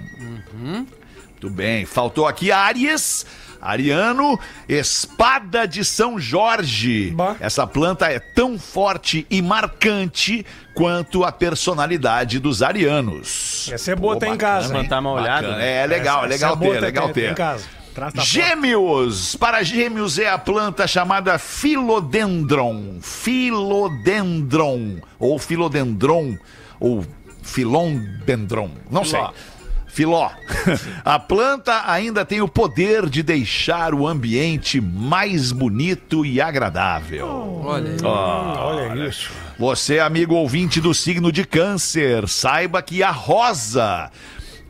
[1.40, 1.86] Muito bem.
[1.86, 3.24] Faltou aqui Áries.
[3.60, 4.38] Ariano,
[4.68, 7.10] espada de São Jorge.
[7.14, 7.36] Bah.
[7.40, 10.44] Essa planta é tão forte e marcante
[10.74, 13.68] quanto a personalidade dos arianos.
[13.72, 14.88] Essa é boa, Pô, tá em casa, hein?
[14.88, 15.56] dar uma olhada.
[15.56, 15.82] Né?
[15.82, 17.34] É legal, é Essa legal é boa, ter, tá- legal tá em ter.
[17.34, 17.64] casa.
[17.94, 19.34] Traz da Gêmeos!
[19.34, 22.98] Para gêmeos é a planta chamada Philodendron.
[23.02, 24.98] Philodendron.
[25.18, 26.38] Ou Philodendron.
[26.78, 27.04] Ou
[27.42, 28.70] Philodendron.
[28.90, 29.20] Não sei.
[29.98, 30.30] Filó.
[31.04, 37.26] A planta ainda tem o poder de deixar o ambiente mais bonito e agradável.
[37.64, 37.98] Olha aí.
[38.04, 39.32] Olha isso.
[39.58, 44.08] Você, amigo ouvinte do signo de Câncer, saiba que a rosa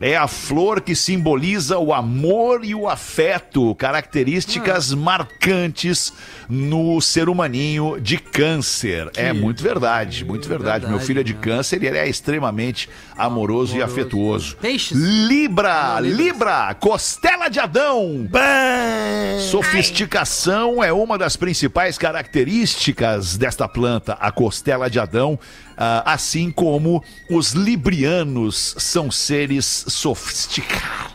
[0.01, 6.13] é a flor que simboliza o amor e o afeto, características marcantes
[6.49, 9.11] no ser humaninho de Câncer.
[9.17, 10.87] É muito verdade, muito verdade.
[10.87, 11.41] Meu verdade, filho é de né?
[11.41, 14.57] Câncer e ele é extremamente amoroso, e afetuoso.
[14.57, 14.97] Peixes.
[14.97, 18.29] Libra, Libra, costela de Adão.
[19.51, 25.39] Sofisticação é uma das principais características desta planta, a costela de Adão,
[26.05, 31.08] assim como os librianos são seres sofisticados.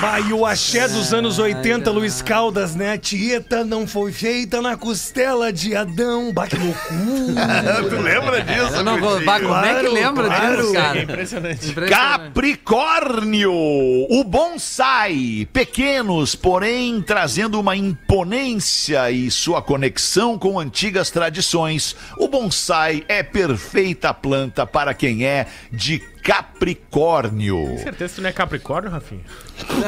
[0.00, 2.98] Bah, e o axé dos anos 80, Luiz Caldas, né?
[2.98, 6.32] Tieta não foi feita na costela de Adão.
[6.32, 7.82] Bah, que loucura.
[7.88, 8.82] tu lembra disso?
[8.84, 9.24] Não vou.
[9.24, 10.56] Bah, como é que lembra claro.
[10.56, 10.98] disso, cara?
[10.98, 11.70] É impressionante.
[11.70, 11.90] Impressionante.
[11.90, 21.96] Capricórnio, o bonsai, pequenos, porém trazendo uma imponência e sua conexão com antigas tradições.
[22.18, 27.66] O bonsai é perfeita planta para quem é de Capricórnio.
[27.68, 29.22] Tem certeza que tu não é Capricórnio, Rafinha?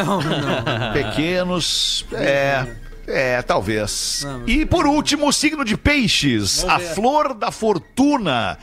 [0.04, 0.92] Não, não.
[0.92, 2.66] Pequenos, é.
[3.10, 4.20] É, talvez.
[4.22, 8.58] Não, E por último, o signo de peixes, a flor da fortuna.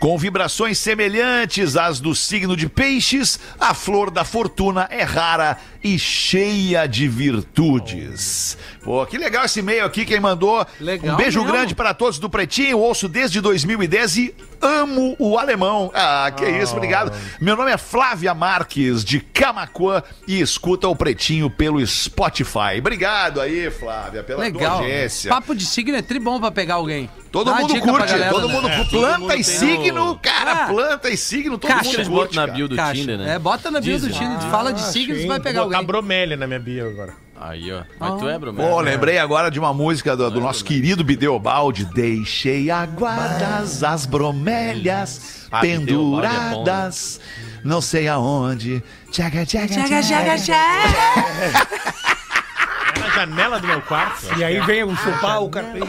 [0.00, 5.98] Com vibrações semelhantes às do signo de peixes, a flor da fortuna é rara e
[5.98, 8.56] cheia de virtudes.
[8.82, 10.66] Pô, que legal esse e-mail aqui, quem mandou.
[10.80, 11.52] Legal um beijo mesmo.
[11.52, 15.90] grande para todos do Pretinho, ouço desde 2010 e amo o alemão.
[15.94, 17.12] Ah, que isso, obrigado.
[17.40, 22.78] Meu nome é Flávia Marques, de Camacuã, e escuta o Pretinho pelo Spotify.
[22.78, 24.78] Obrigado aí, Flávia, pela Legal.
[24.78, 25.30] audiência.
[25.30, 27.08] Papo de signo é tri bom pra pegar alguém.
[27.32, 28.54] Todo Dá mundo pra curte, galera, todo né?
[28.54, 30.66] mundo É, todo planta mundo e signo, no- cara, Ah.
[30.66, 31.84] planta e signo, todo Caixa.
[31.84, 32.94] mundo curte, botam na bio do Caixa.
[33.00, 33.34] Tinder, né?
[33.34, 34.28] É, bota na bio do Dizem.
[34.28, 35.28] Tinder, fala de signos, sim.
[35.28, 35.86] vai pegar Vou botar alguém.
[35.86, 37.14] bromélia na minha bio agora.
[37.40, 37.82] Aí, ó.
[37.98, 38.68] Mas tu é, Bromé?
[38.68, 41.86] Pô, lembrei agora de uma música do, do nosso querido Bideobaldi.
[41.86, 47.20] Deixei aguadas as bromélias Ah, Bideobaldi é bom, penduradas,
[47.64, 48.82] não sei aonde.
[49.10, 50.02] Tchaga, tchaga, Tchaga, tchaga.
[50.02, 52.16] tchaga, tchaga.
[52.16, 52.19] É
[53.10, 54.26] na janela do meu quarto.
[54.38, 55.86] E aí vem o chupar o carpinho.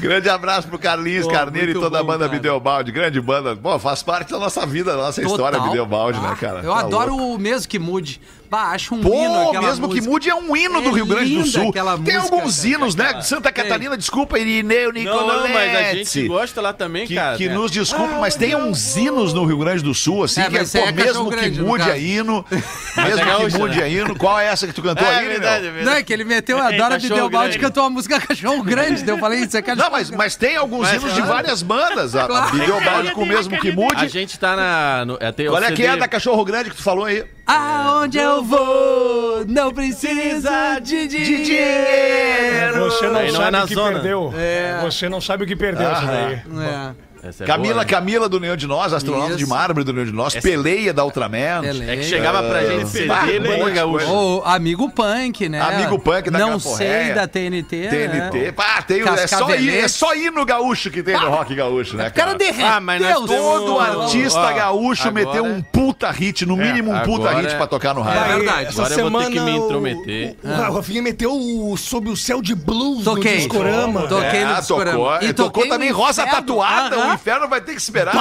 [0.00, 2.30] Grande abraço pro Carlinhos Pô, Carneiro e toda a bom, banda cara.
[2.38, 2.92] Bideobaldi.
[2.92, 3.56] Grande banda.
[3.56, 5.68] Pô, faz parte da nossa vida, da nossa história, Total.
[5.70, 6.60] Bideobaldi, né, Ah, cara?
[6.60, 7.34] Eu Tá adoro louco.
[7.36, 8.20] o mesmo que mude.
[8.50, 10.10] Bah, acho um Pô, hino aquela mesmo que música.
[10.12, 11.70] mude é um hino do É Rio Grande do Sul.
[11.70, 12.68] aquela Tem música, alguns cara.
[12.68, 13.20] hinos, né?
[13.22, 15.26] Santa Catarina, desculpa, Irineu Nicoletti.
[15.28, 17.36] não, mas a gente gosta lá também, Que, cara.
[17.36, 17.54] que né?
[17.54, 20.64] nos desculpe, mas tem uns hinos no Rio Grande do Sul, assim, É, que é,
[20.64, 23.84] pô, é mesmo que grande, mude a hino, é mesmo que gaúcha, mude né?
[23.84, 24.16] a hino.
[24.16, 25.82] Qual é essa que tu cantou É aí, verdade, é.
[25.84, 27.58] Não, é que ele meteu a É, Dora Bideobaldi grande.
[27.58, 29.06] cantou a música Cachorro Grande.
[29.08, 32.14] Eu falei, isso é cachorro Não, mas, mas tem alguns hinos de várias bandas.
[32.14, 32.50] A, a.
[32.50, 34.08] Bideobaldi com o mesmo que A mude.
[34.08, 35.04] gente tá na.
[35.48, 37.24] Qual é que é da Cachorro Grande que tu falou aí?
[37.46, 42.80] Aonde eu vou, não precisa de dinheiro.
[42.84, 43.92] Você não Aí não sabe é na o que zona.
[43.92, 44.34] perdeu.
[44.36, 44.80] É.
[44.82, 46.34] Você não sabe o que perdeu, isso daí.
[46.34, 47.05] É.
[47.28, 47.90] Essa é Camila, boa, né?
[47.90, 49.38] Camila do Nenhum de Nós, astronauta Isso.
[49.38, 51.62] de mármore do Nenhum de Nós, Peleia da Ultraman.
[51.86, 54.42] É que chegava pra gente CD Ah, de gaúcho.
[54.44, 55.60] amigo punk, né?
[55.60, 57.88] Amigo punk da Não sei da TNT.
[57.88, 58.38] TNT.
[58.38, 58.52] Né?
[58.52, 61.54] Pá, tem, o- é, só ir, é só ir no gaúcho que tem no rock
[61.54, 62.38] gaúcho, né, O cara cara?
[62.38, 62.66] derreteu.
[62.66, 66.92] Ah, mas nós temos- Todo artista ó, gaúcho agora- meteu um puta hit, no mínimo
[66.92, 68.36] um puta agora- hit pra tocar no É rádio.
[68.38, 68.66] verdade.
[68.68, 70.36] Essa Agora eu vou ter semana que me o- intrometer.
[70.42, 73.32] O, o Rafinha meteu o Sob o Céu de Blues Toquei.
[73.32, 74.02] no Discorama.
[74.08, 74.92] Toquei no É, Discorama.
[74.98, 75.28] tocou.
[75.28, 76.26] E tocou também Rosa.
[76.26, 77.15] Tatuada.
[77.16, 78.14] Inferno vai ter que esperar.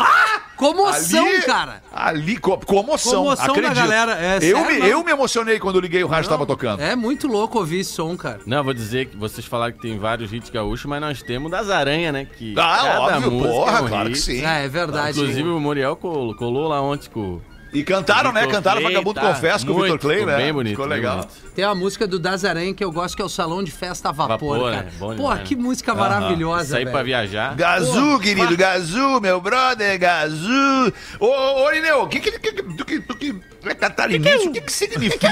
[0.56, 1.84] Comoção, Ali- cara.
[1.94, 3.24] Ali, co- comoção.
[3.24, 3.76] Comoção da acredito.
[3.76, 4.86] galera, é eu, sério, me, não?
[4.88, 6.80] eu me emocionei quando liguei e o rádio tava tocando.
[6.82, 8.40] É muito louco ouvir esse som, cara.
[8.46, 11.70] Não, vou dizer que vocês falaram que tem vários hits gaúchos, mas nós temos das
[11.70, 12.26] aranhas, né?
[12.26, 14.14] Que Ah, cada óbvio, música porra, é um claro hit.
[14.18, 14.46] que sim.
[14.46, 15.20] É, é verdade.
[15.20, 17.40] Inclusive o Muriel colou, colou lá ontem com
[17.76, 18.48] E cantaram, né?
[18.48, 19.34] Cantaram Clay, Vagabundo tá?
[19.34, 20.38] Confesso com o Vitor Clay, ficou né?
[20.38, 21.18] bem bonito, Ficou legal.
[21.18, 21.34] bonito.
[21.54, 24.10] Tem uma música do Das Aranha que eu gosto, que é o Salão de Festa
[24.10, 24.84] a Vapor, Vapor, cara.
[24.84, 24.92] né?
[24.98, 26.94] Bom Pô, que música maravilhosa, Isso aí velho.
[26.94, 27.56] pra viajar.
[27.56, 30.94] Gazu, querido, Gazu, meu brother, Gazu.
[31.20, 34.52] Ô, ô, Irineu, o que que, que, que, tu que, tu que é catarinense, o
[34.52, 35.30] que que significa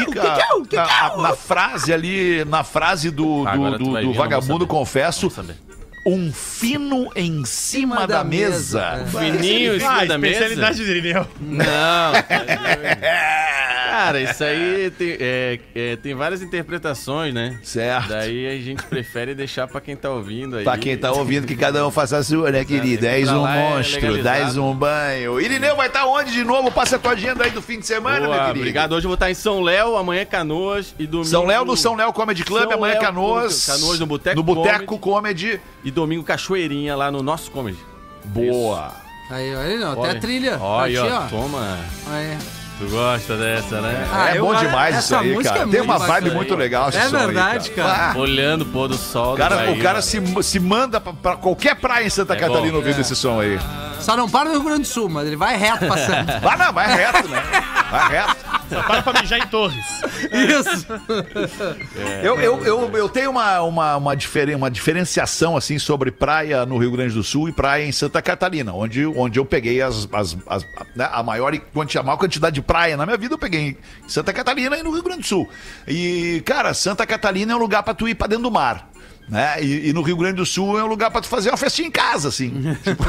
[1.18, 5.32] na, frase ali, na frase do, do, do, do vagabundo confesso.
[6.06, 9.06] Um fino em cima da, mesa.
[9.08, 10.34] Fininho em cima Ah, da mesa.
[10.34, 11.28] especialidade Irineu.
[11.40, 12.14] Não.
[13.94, 17.60] Cara, isso aí tem, é, é, tem várias interpretações, né?
[17.62, 18.10] Certo.
[18.10, 20.64] Daí a gente prefere deixar pra quem tá ouvindo aí.
[20.64, 23.06] Pra quem tá ouvindo, que cada um faça a sua, né, querido?
[23.06, 25.40] É, És pra um é monstro, dás um banho.
[25.40, 26.72] Irineu vai estar onde de novo?
[26.72, 28.60] Passa a tua agenda aí do fim de semana, meu Boa, querido.
[28.60, 28.94] obrigado.
[28.94, 31.30] Hoje eu vou estar em São Léo, amanhã Canoas e domingo...
[31.30, 33.66] São Léo no São Léo Comedy Club, São amanhã Léo, Canoas.
[33.68, 35.62] Canoas no Boteco No Boteco Comedy.
[35.84, 37.78] E domingo Cachoeirinha lá no nosso comedy.
[38.26, 38.92] Boa.
[39.30, 40.12] Aí, olha, não, até Olha.
[40.12, 40.58] a trilha.
[40.60, 41.28] Olha, Aqui, ó, ó.
[41.28, 41.80] toma.
[42.12, 42.38] Aí.
[42.80, 44.08] Tu gosta dessa, né?
[44.12, 45.62] Ah, é eu- bom demais essa isso aí, música cara.
[45.62, 46.34] é Tem muito uma vibe bacana.
[46.36, 48.12] muito legal esse É som aí, verdade, cara.
[48.12, 51.00] Ah, Olhando o pôr do sol o cara, do o Bahia, cara se, se manda
[51.00, 52.78] pra, pra qualquer praia em Santa É Catarina bom.
[52.78, 53.60] ouvindo esse som aí.
[54.00, 56.26] Só não para no Rio Grande do Sul, mas ele vai reto passando.
[56.42, 57.42] Vai não, vai reto, né?
[57.92, 58.36] Vai reto.
[58.88, 59.86] Para pra mijar em Torres.
[60.32, 60.86] Isso.
[62.24, 66.78] Eu, eu, eu, eu tenho uma, uma, uma, diferen, uma diferenciação assim sobre praia no
[66.78, 70.38] Rio Grande do Sul e praia em Santa Catarina, onde, onde eu peguei as, as,
[70.48, 70.66] as-
[70.96, 74.32] né, a, maior, a maior quantidade de praia na minha vida, eu peguei em Santa
[74.34, 75.50] Catarina e no Rio Grande do Sul.
[75.88, 78.90] E, cara, Santa Catarina é um lugar pra tu ir pra dentro do mar.
[79.28, 79.64] Né?
[79.64, 81.88] E, e no Rio Grande do Sul é um lugar pra tu fazer uma festinha
[81.88, 82.50] em casa, assim.
[82.84, 83.04] tipo,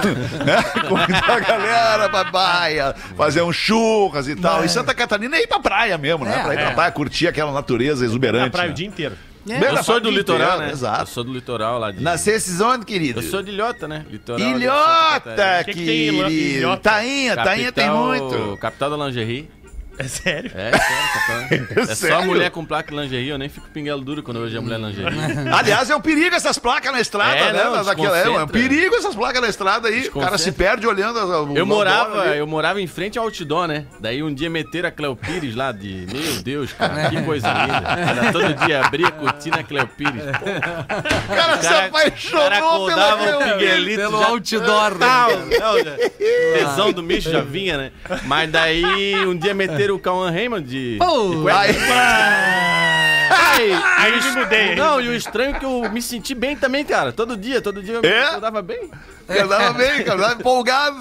[0.44, 0.62] né?
[0.88, 4.64] Convidar a galera pra praia, fazer um churras e tal.
[4.64, 6.38] E Santa Catarina é ir pra praia mesmo, né?
[6.38, 6.74] É, pra ir pra é.
[6.74, 8.44] praia, curtir aquela natureza exuberante.
[8.44, 8.72] Na praia né?
[8.72, 9.16] o dia inteiro.
[9.46, 10.68] Bem Eu sou do litoral, inteira, né?
[10.70, 11.10] Eu Exato.
[11.10, 12.02] sou do litoral lá de...
[12.02, 13.20] Nascesse onde, querido?
[13.20, 14.06] Eu sou de Ilhota, né?
[14.08, 15.60] Litoral Ilhota, Catarina.
[15.60, 16.30] O que que querido.
[16.30, 16.90] Ilhota?
[16.90, 18.56] Tainha, Tainha tem Capital- muito.
[18.56, 19.50] Capital da lingerie.
[19.98, 20.50] É sério?
[20.54, 21.68] É, sério.
[21.76, 22.16] É Sério?
[22.16, 24.60] só mulher com placa de lingerie, eu nem fico pinguelo duro quando eu vejo a
[24.60, 25.08] mulher lingerie.
[25.52, 27.64] Aliás, é um perigo essas placas na estrada, É, né?
[27.64, 30.08] não, Daquela- é, um perigo essas placas na estrada aí.
[30.14, 31.18] O cara se perde olhando.
[31.18, 32.38] as- o Eu morava, ali.
[32.38, 33.84] eu morava em frente ao outdoor, né?
[34.00, 36.06] Daí um dia meteram a Cleo Pires lá de.
[36.12, 37.88] Meu Deus, cara, que coisa linda.
[38.20, 40.22] Era todo dia abria a cortina a Cleo Pires.
[40.24, 43.56] O cara se cara apaixonou acordava pela o Cleo.
[43.56, 44.90] Miguelito Pelo já- outdoor.
[44.92, 44.98] né?
[45.06, 45.96] Tal, não, já-
[46.54, 47.92] Tesão do bicho já vinha, né?
[48.24, 50.96] Mas daí um dia meteram o Cauã Raymond de.
[50.98, 51.74] Pô, de.
[53.30, 54.74] Aí, Aí eu me mudei.
[54.74, 57.12] Não, e o estranho é que eu me senti bem também, cara.
[57.12, 58.34] Todo dia, todo dia eu me É?
[58.34, 58.90] eu dava bem.
[59.28, 60.96] andava bem, cara, andava empolgado.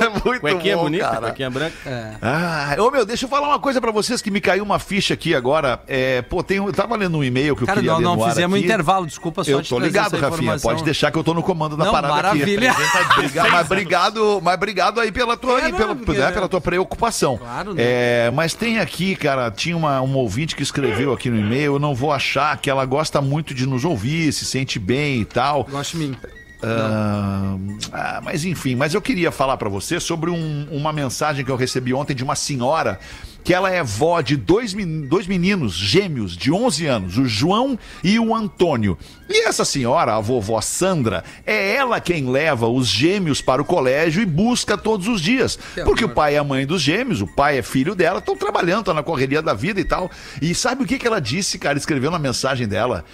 [0.00, 1.20] É muito Cuequinha bom, bonita, cara.
[1.26, 1.74] cuequinha branca.
[2.20, 5.14] Ah, ô meu, deixa eu falar uma coisa pra vocês que me caiu uma ficha
[5.14, 5.78] aqui agora.
[5.86, 8.04] É, pô, tem, um- eu tava lendo um e-mail que eu Cara, queria não, ler
[8.04, 8.64] não ar fizemos aqui.
[8.64, 10.38] intervalo, desculpa só Eu te tô trazer ligado, essa Rafinha.
[10.40, 10.70] informação.
[10.70, 12.70] Pode deixar que eu tô no comando da Não, parada maravilha.
[12.72, 12.80] aqui.
[13.18, 16.48] Obrigado, mas obrigado, mas obrigado aí pela tua, É, aí, pela, não, porque- né, pela
[16.48, 17.36] tua preocupação.
[17.38, 17.82] Claro, né?
[17.84, 21.78] É, mas tem aqui, cara, tinha uma, um ouvinte que escreveu aqui no e-mail, eu
[21.78, 25.64] não vou achar que ela gosta muito de nos ouvir, se sente bem e tal.
[25.64, 26.14] Gosto mim.
[26.62, 27.56] Ah,
[27.92, 31.56] ah, mas enfim, mas eu queria falar pra você sobre um- uma mensagem que eu
[31.56, 32.98] recebi ontem de uma senhora
[33.44, 34.74] que ela é vó de dois,
[35.06, 38.96] dois meninos gêmeos de 11 anos, o João e o Antônio.
[39.28, 44.22] E essa senhora, a vovó Sandra, é ela quem leva os gêmeos para o colégio
[44.22, 45.58] e busca todos os dias.
[45.74, 48.34] Que Porque o pai e a mãe dos gêmeos, o pai é filho dela, estão
[48.34, 50.10] trabalhando, estão na correria da vida e tal.
[50.40, 53.04] E sabe o que, que ela disse, cara, escreveu na mensagem dela?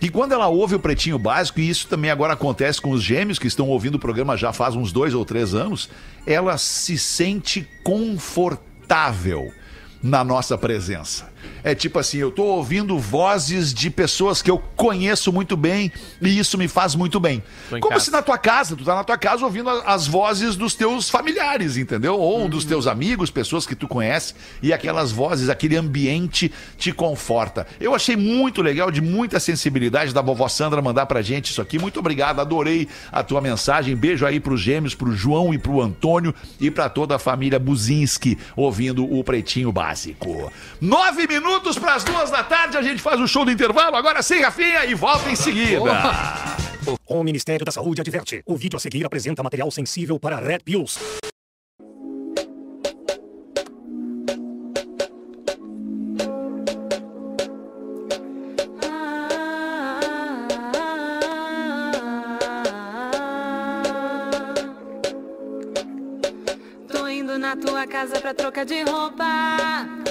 [0.00, 3.36] que quando ela ouve o Pretinho Básico, e isso também agora acontece com os gêmeos
[3.36, 5.90] que estão ouvindo o programa já faz uns dois ou três anos,
[6.24, 9.52] ela se sente confortável.
[10.02, 11.28] Na nossa presença.
[11.62, 16.38] É tipo assim, eu tô ouvindo vozes de pessoas que eu conheço muito bem e
[16.38, 17.42] isso me faz muito bem.
[17.68, 18.04] Como casa.
[18.04, 21.76] se na tua casa, tu tá na tua casa ouvindo as vozes dos teus familiares,
[21.76, 22.18] entendeu?
[22.18, 27.66] Ou dos teus amigos, pessoas que tu conhece, e aquelas vozes, aquele ambiente te conforta.
[27.80, 31.78] Eu achei muito legal, de muita sensibilidade da vovó Sandra mandar pra gente isso aqui.
[31.78, 33.94] Muito obrigado, adorei a tua mensagem.
[33.94, 38.38] Beijo aí pros gêmeos, pro João e pro Antônio e pra toda a família Buzinski
[38.56, 40.50] ouvindo o Pretinho Básico.
[40.80, 44.40] Nove minutos pras duas da tarde, a gente faz o show do intervalo, agora sem
[44.40, 45.92] Rafinha e volta em seguida.
[47.06, 48.42] O Ministério da Saúde adverte.
[48.46, 50.98] O vídeo a seguir apresenta material sensível para Red Pills.
[66.90, 70.07] Tô indo na tua casa pra trocar de roupa.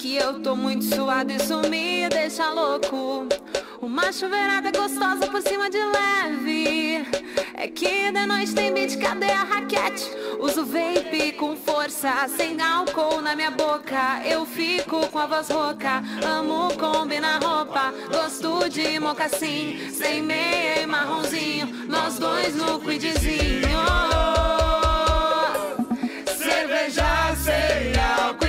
[0.00, 3.28] Que eu tô muito suado, isso me deixa louco.
[3.82, 7.06] Uma chuveirada gostosa por cima de leve.
[7.52, 10.10] É que de noite tem beat, cadê a raquete?
[10.40, 14.22] Uso vape com força, sem álcool na minha boca.
[14.24, 17.92] Eu fico com a voz rouca, amo combinar roupa.
[18.10, 21.66] Gosto de mocassim, sem meia e marronzinho.
[21.90, 23.68] Nós dois no quidzinho.
[26.38, 28.39] Cerveja sem álcool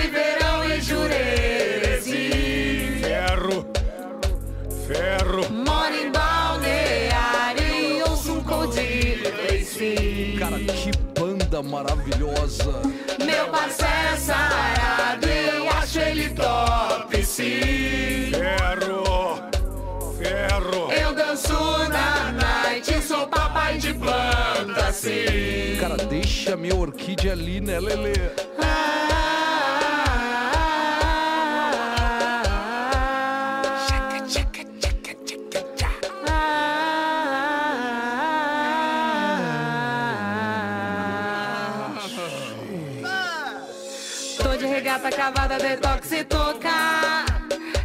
[11.72, 12.82] maravilhosa.
[13.26, 18.32] Meu parceiro é sarado eu acho ele top sim.
[18.32, 19.40] Ferro.
[20.18, 20.92] Ferro.
[20.92, 21.54] Eu danço
[21.88, 25.78] na night, sou papai de planta sim.
[25.80, 28.51] Cara, deixa minha orquídea ali, né, Lelê?
[45.12, 47.26] Cavada, detox e toca.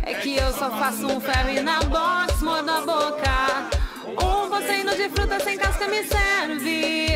[0.03, 3.69] É que eu só faço um ferry na box, mordo a boca.
[4.07, 7.07] Um poceino de fruta sem casca me serve.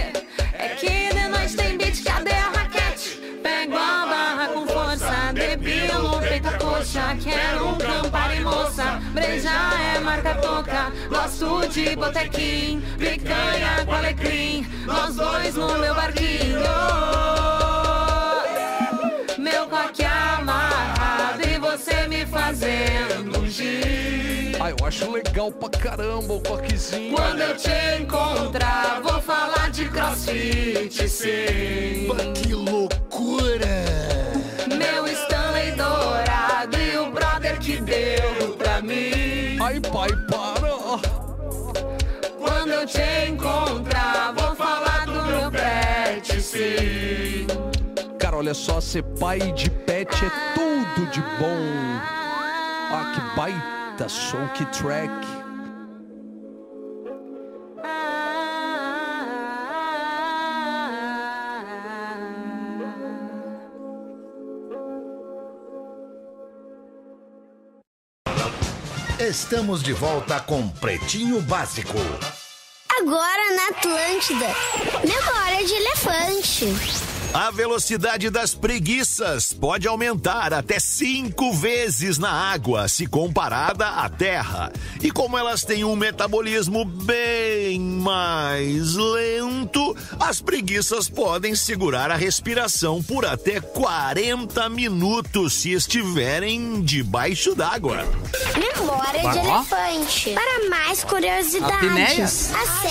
[0.52, 3.20] É que de noite tem beat, cadê a raquete?
[3.42, 7.16] Pego a barra com força, depilo, peito a coxa.
[7.22, 9.50] Quero um campari moça, breja
[9.94, 10.92] é marca toca.
[11.08, 14.66] Gosto de botequim, picanha com alecrim.
[14.84, 17.59] Nós dois no meu barquinho.
[19.90, 24.52] Coque amarrado e você me fazendo gin.
[24.60, 27.16] Ah, eu acho legal pra caramba o coquezinho.
[27.16, 32.06] Quando eu te encontrar, vou falar de crossfit, sim.
[32.36, 33.66] Que loucura!
[34.68, 39.58] Meu Stanley dourado e o brother que deu pra mim.
[39.60, 40.70] Ai, pai, para.
[42.38, 47.69] Quando eu te encontrar, vou falar do meu pet, sim.
[48.40, 51.58] Olha só, ser pai de pet é tudo de bom.
[52.90, 55.12] Ah, que baita som, track.
[69.18, 71.98] Estamos de volta com Pretinho Básico.
[73.00, 74.46] Agora na Atlântida.
[75.02, 77.10] Memória de elefante.
[77.32, 84.72] A velocidade das preguiças pode aumentar até cinco vezes na água se comparada à terra.
[85.00, 93.00] E como elas têm um metabolismo bem mais lento, as preguiças podem segurar a respiração
[93.00, 98.04] por até 40 minutos se estiverem debaixo d'água.
[98.56, 100.30] Memória de elefante.
[100.30, 102.89] Para mais curiosidades, acesse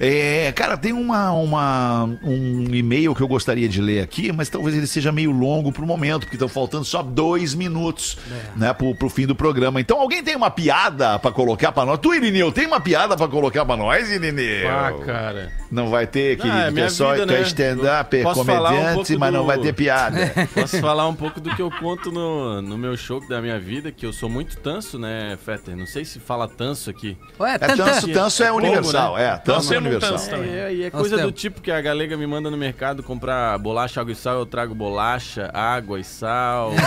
[0.00, 4.76] É, cara, tem uma, uma, um e-mail que eu gostaria de ler aqui, mas talvez
[4.76, 8.18] ele seja meio longo pro momento, porque estão faltando só dois minutos,
[8.56, 9.80] né, pro, pro fim do programa.
[9.80, 11.98] Então, alguém tem uma piada pra colocar pra nós?
[12.00, 14.68] Tu, Irineu, tem uma piada pra colocar pra nós, Irineu?
[14.68, 15.52] Ah, cara.
[15.70, 17.42] Não vai ter, querido, é que é só vida, que é né?
[17.42, 20.32] stand-up, é Posso falar um comediante, pouco mas não do- vai ter piada.
[20.54, 23.90] Posso falar um pouco do que eu conto no, no meu show da minha vida,
[23.90, 25.76] que eu sou muito tanso, né, Fetter?
[25.76, 27.16] Não sei se fala tanso aqui.
[27.40, 29.24] Ué, É tanso, tanso é Como, universal, né?
[29.24, 29.36] é.
[29.36, 30.42] Tanso é universal.
[30.42, 31.40] É, e é Nós coisa do temos.
[31.40, 34.74] tipo que a galega me manda no mercado comprar bolacha, água e sal, eu trago
[34.74, 36.72] bolacha, água e sal.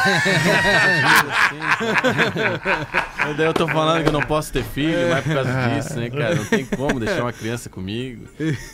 [3.29, 5.99] E daí eu tô falando que eu não posso ter filho, mas por causa disso,
[5.99, 6.35] né, cara?
[6.35, 8.25] Não tem como deixar uma criança comigo.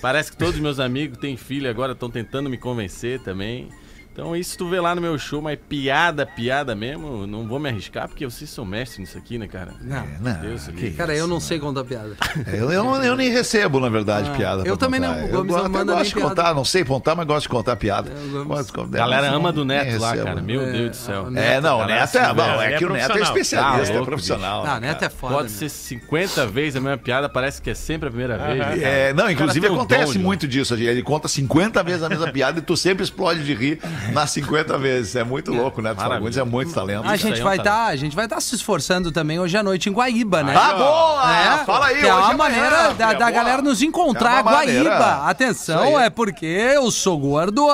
[0.02, 3.70] Parece que todos os meus amigos têm filho agora, estão tentando me convencer também.
[4.14, 7.68] Então isso tu vê lá no meu show, mas piada, piada mesmo, não vou me
[7.70, 9.74] arriscar, porque vocês são mestres nisso aqui, né, cara?
[9.82, 10.06] Não.
[10.22, 12.16] Não, Deus, que Cara, eu não sei contar piada.
[12.46, 14.64] É, Eu, eu, não- eu nem recebo, na verdade, Ah, piada.
[14.68, 15.16] eu também contar.
[15.16, 16.30] não, o Eu gosto, eu de piada.
[16.30, 18.12] contar, não sei contar, mas gosto de contar piada.
[18.12, 20.28] É, o Gomes- Gosto de contar, A galera ama do Neto lá, recebo.
[20.28, 20.42] cara.
[20.44, 21.24] Meu É, Deus do céu.
[21.24, 23.94] o É, não, o Galera Neto é, bom, é é que o Neto é especialista,
[23.94, 24.64] Ah, é profissional.
[24.64, 25.34] Não, né, neto é foda.
[25.38, 25.58] Pode né?
[25.58, 28.60] ser 50 vezes a mesma piada, parece que é sempre a primeira vez.
[28.60, 28.80] né?
[29.10, 30.76] É, não, inclusive acontece muito disso.
[30.76, 33.80] Ele conta 50 vezes a mesma piada e tu sempre explode de rir
[34.14, 35.16] nas 50 vezes.
[35.16, 35.94] É muito louco, né?
[35.96, 37.08] Fagundes é muito talento.
[37.08, 37.74] A gente é um vai talento.
[37.76, 40.54] estar, a gente vai estar se esforçando também hoje à noite em Guaíba, né?
[40.56, 41.62] Ah, boa!
[41.62, 44.40] É, Fala aí, que é uma é maneira amanhã, da, é da galera nos encontrar.
[44.40, 44.90] É uma maneira.
[44.90, 47.68] Guaíba, atenção, é porque eu sou gordo.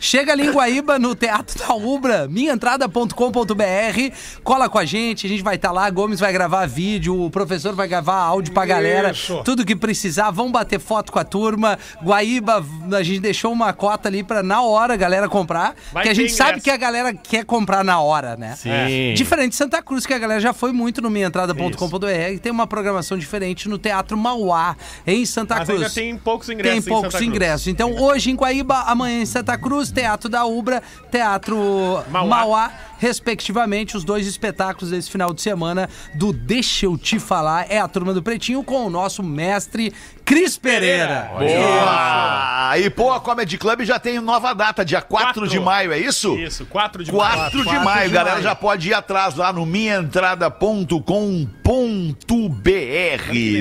[0.00, 5.42] Chega ali em Guaíba, no Teatro da Ubra, minhaentrada.com.br, cola com a gente, a gente
[5.42, 9.42] vai estar lá, Gomes vai gravar vídeo, o professor vai gravar áudio pra galera, Isso.
[9.44, 11.78] tudo que precisar, vamos bater foto com a turma.
[12.02, 16.08] Guaíba, a gente deixou uma cota ali pra na hora a galera comprar, Vai que
[16.08, 16.64] a gente sabe ingresso.
[16.64, 18.54] que a galera quer comprar na hora, né?
[18.56, 19.14] Sim.
[19.14, 23.16] Diferente de Santa Cruz, que a galera já foi muito no minhaentrada.com.br, tem uma programação
[23.16, 24.76] diferente no Teatro Mauá,
[25.06, 25.80] em Santa Mas Cruz.
[25.82, 27.66] ainda tem poucos ingressos Tem em poucos ingressos.
[27.68, 32.26] Então, hoje em Guaíba, amanhã em Santa Cruz, Teatro da Ubra, Teatro Mauá.
[32.28, 32.72] Mauá.
[32.98, 37.88] Respectivamente, os dois espetáculos desse final de semana do Deixa Eu Te Falar é a
[37.88, 39.92] Turma do Pretinho com o nosso mestre
[40.24, 41.30] Cris Pereira.
[41.38, 42.78] Boa!
[42.78, 45.48] E pô, a Comedy Club já tem nova data, dia 4 Quatro.
[45.48, 46.36] de maio, é isso?
[46.38, 48.44] Isso, 4 de 4 de maio, de galera maio.
[48.44, 51.57] já pode ir atrás lá no minhaentrada.com.br.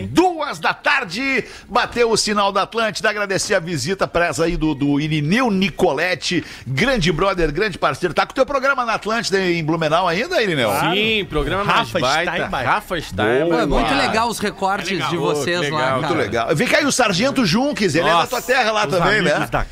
[0.09, 4.99] Duas da tarde, bateu o sinal da Atlântida, agradecer a visita presa aí do, do
[4.99, 8.13] Irineu Nicoletti, grande brother, grande parceiro.
[8.13, 10.71] Tá com o teu programa na Atlântida em Blumenau ainda, Irineu?
[10.93, 12.31] Sim, programa Rafa mais baita.
[12.31, 12.65] Steinbach.
[12.65, 13.61] Rafa Steinbach.
[13.61, 15.09] É muito legal os recortes É legal.
[15.09, 16.07] de vocês que lá, legal, cara.
[16.07, 16.55] Muito legal.
[16.55, 19.21] Vem cá aí o Sargento Junques, ele é da Nossa, tua terra lá Os também,
[19.21, 19.47] né?
[19.51, 19.65] da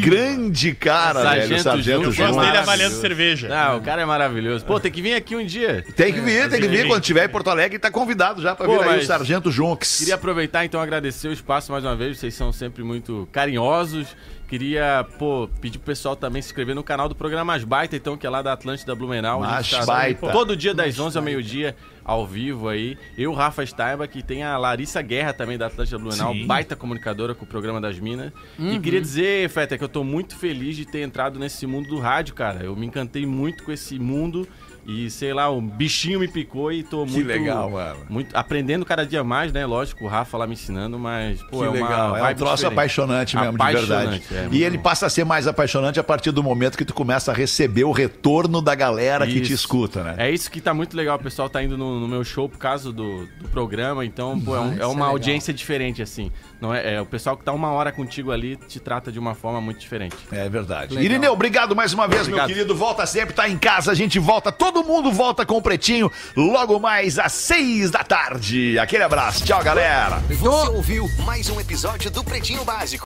[0.00, 2.18] Grande cara, velho, o Sargento Sargento Junques.
[2.18, 3.48] Eu gosto dele avaliando cerveja.
[3.48, 4.64] Não, o cara é maravilhoso.
[4.64, 5.84] Pô, tem que vir aqui um dia.
[5.94, 6.86] Tem que vir, tem que vir.
[6.86, 9.98] Quando estiver em Porto Alegre, tá convidado já pra Pô, vir aí o Sargento Junques.
[9.98, 14.16] Queria aproveitar então agradecer o espaço mais uma vez, vocês são sempre muito carinhosos.
[14.48, 18.16] Queria, pô, pedir pro pessoal também se inscrever no canal do programa Mais Baita, então,
[18.16, 19.44] que é lá da Atlântida Blumenau.
[19.44, 20.32] A gente Mais tá Baita.
[20.32, 22.96] Todo dia das 11 ao meio-dia, ao vivo aí.
[23.16, 27.44] Eu, Rafa Staiba, que tem a Larissa Guerra também da Atlântida Blumenau, baita comunicadora com
[27.44, 28.32] o programa das Minas.
[28.58, 31.98] E queria dizer, Feta, que eu tô muito feliz de ter entrado nesse mundo do
[31.98, 32.64] rádio, cara.
[32.64, 34.48] Eu me encantei muito com esse mundo.
[34.90, 37.26] E sei lá, um bichinho me picou e tô muito.
[37.26, 37.98] legal, mano.
[38.08, 39.66] Muito, aprendendo cada dia mais, né?
[39.66, 42.54] Lógico, o Rafa lá me ensinando, mas, pô, Que é uma legal, é um troço
[42.56, 42.72] diferente.
[42.72, 43.82] apaixonante mesmo, de verdade.
[44.16, 44.82] Apaixonante, é, e ele bom.
[44.84, 47.92] passa a ser mais apaixonante a partir do momento que tu começa a receber o
[47.92, 49.52] retorno da galera que te Isso.
[49.52, 50.14] escuta, né?
[50.16, 51.16] É isso que tá muito legal.
[51.18, 54.06] O pessoal tá indo no, no meu show por causa do, do programa.
[54.06, 56.32] Então, pô, é, um- Isso é é uma audiência diferente, assim.
[56.60, 59.34] Não é, é, o pessoal que tá uma hora contigo ali te trata de uma
[59.34, 60.16] forma muito diferente.
[60.32, 60.94] É verdade.
[60.94, 61.04] Legal.
[61.04, 62.48] Irineu, obrigado mais uma vez, Obrigado.
[62.48, 62.74] meu querido.
[62.74, 66.78] Volta sempre, tá em casa, a gente volta, todo mundo volta com o Pretinho logo
[66.80, 68.78] mais às seis da tarde.
[68.78, 70.18] Aquele abraço, tchau, galera.
[70.28, 72.96] Você ouviu mais um episódio do Pretinho Básico.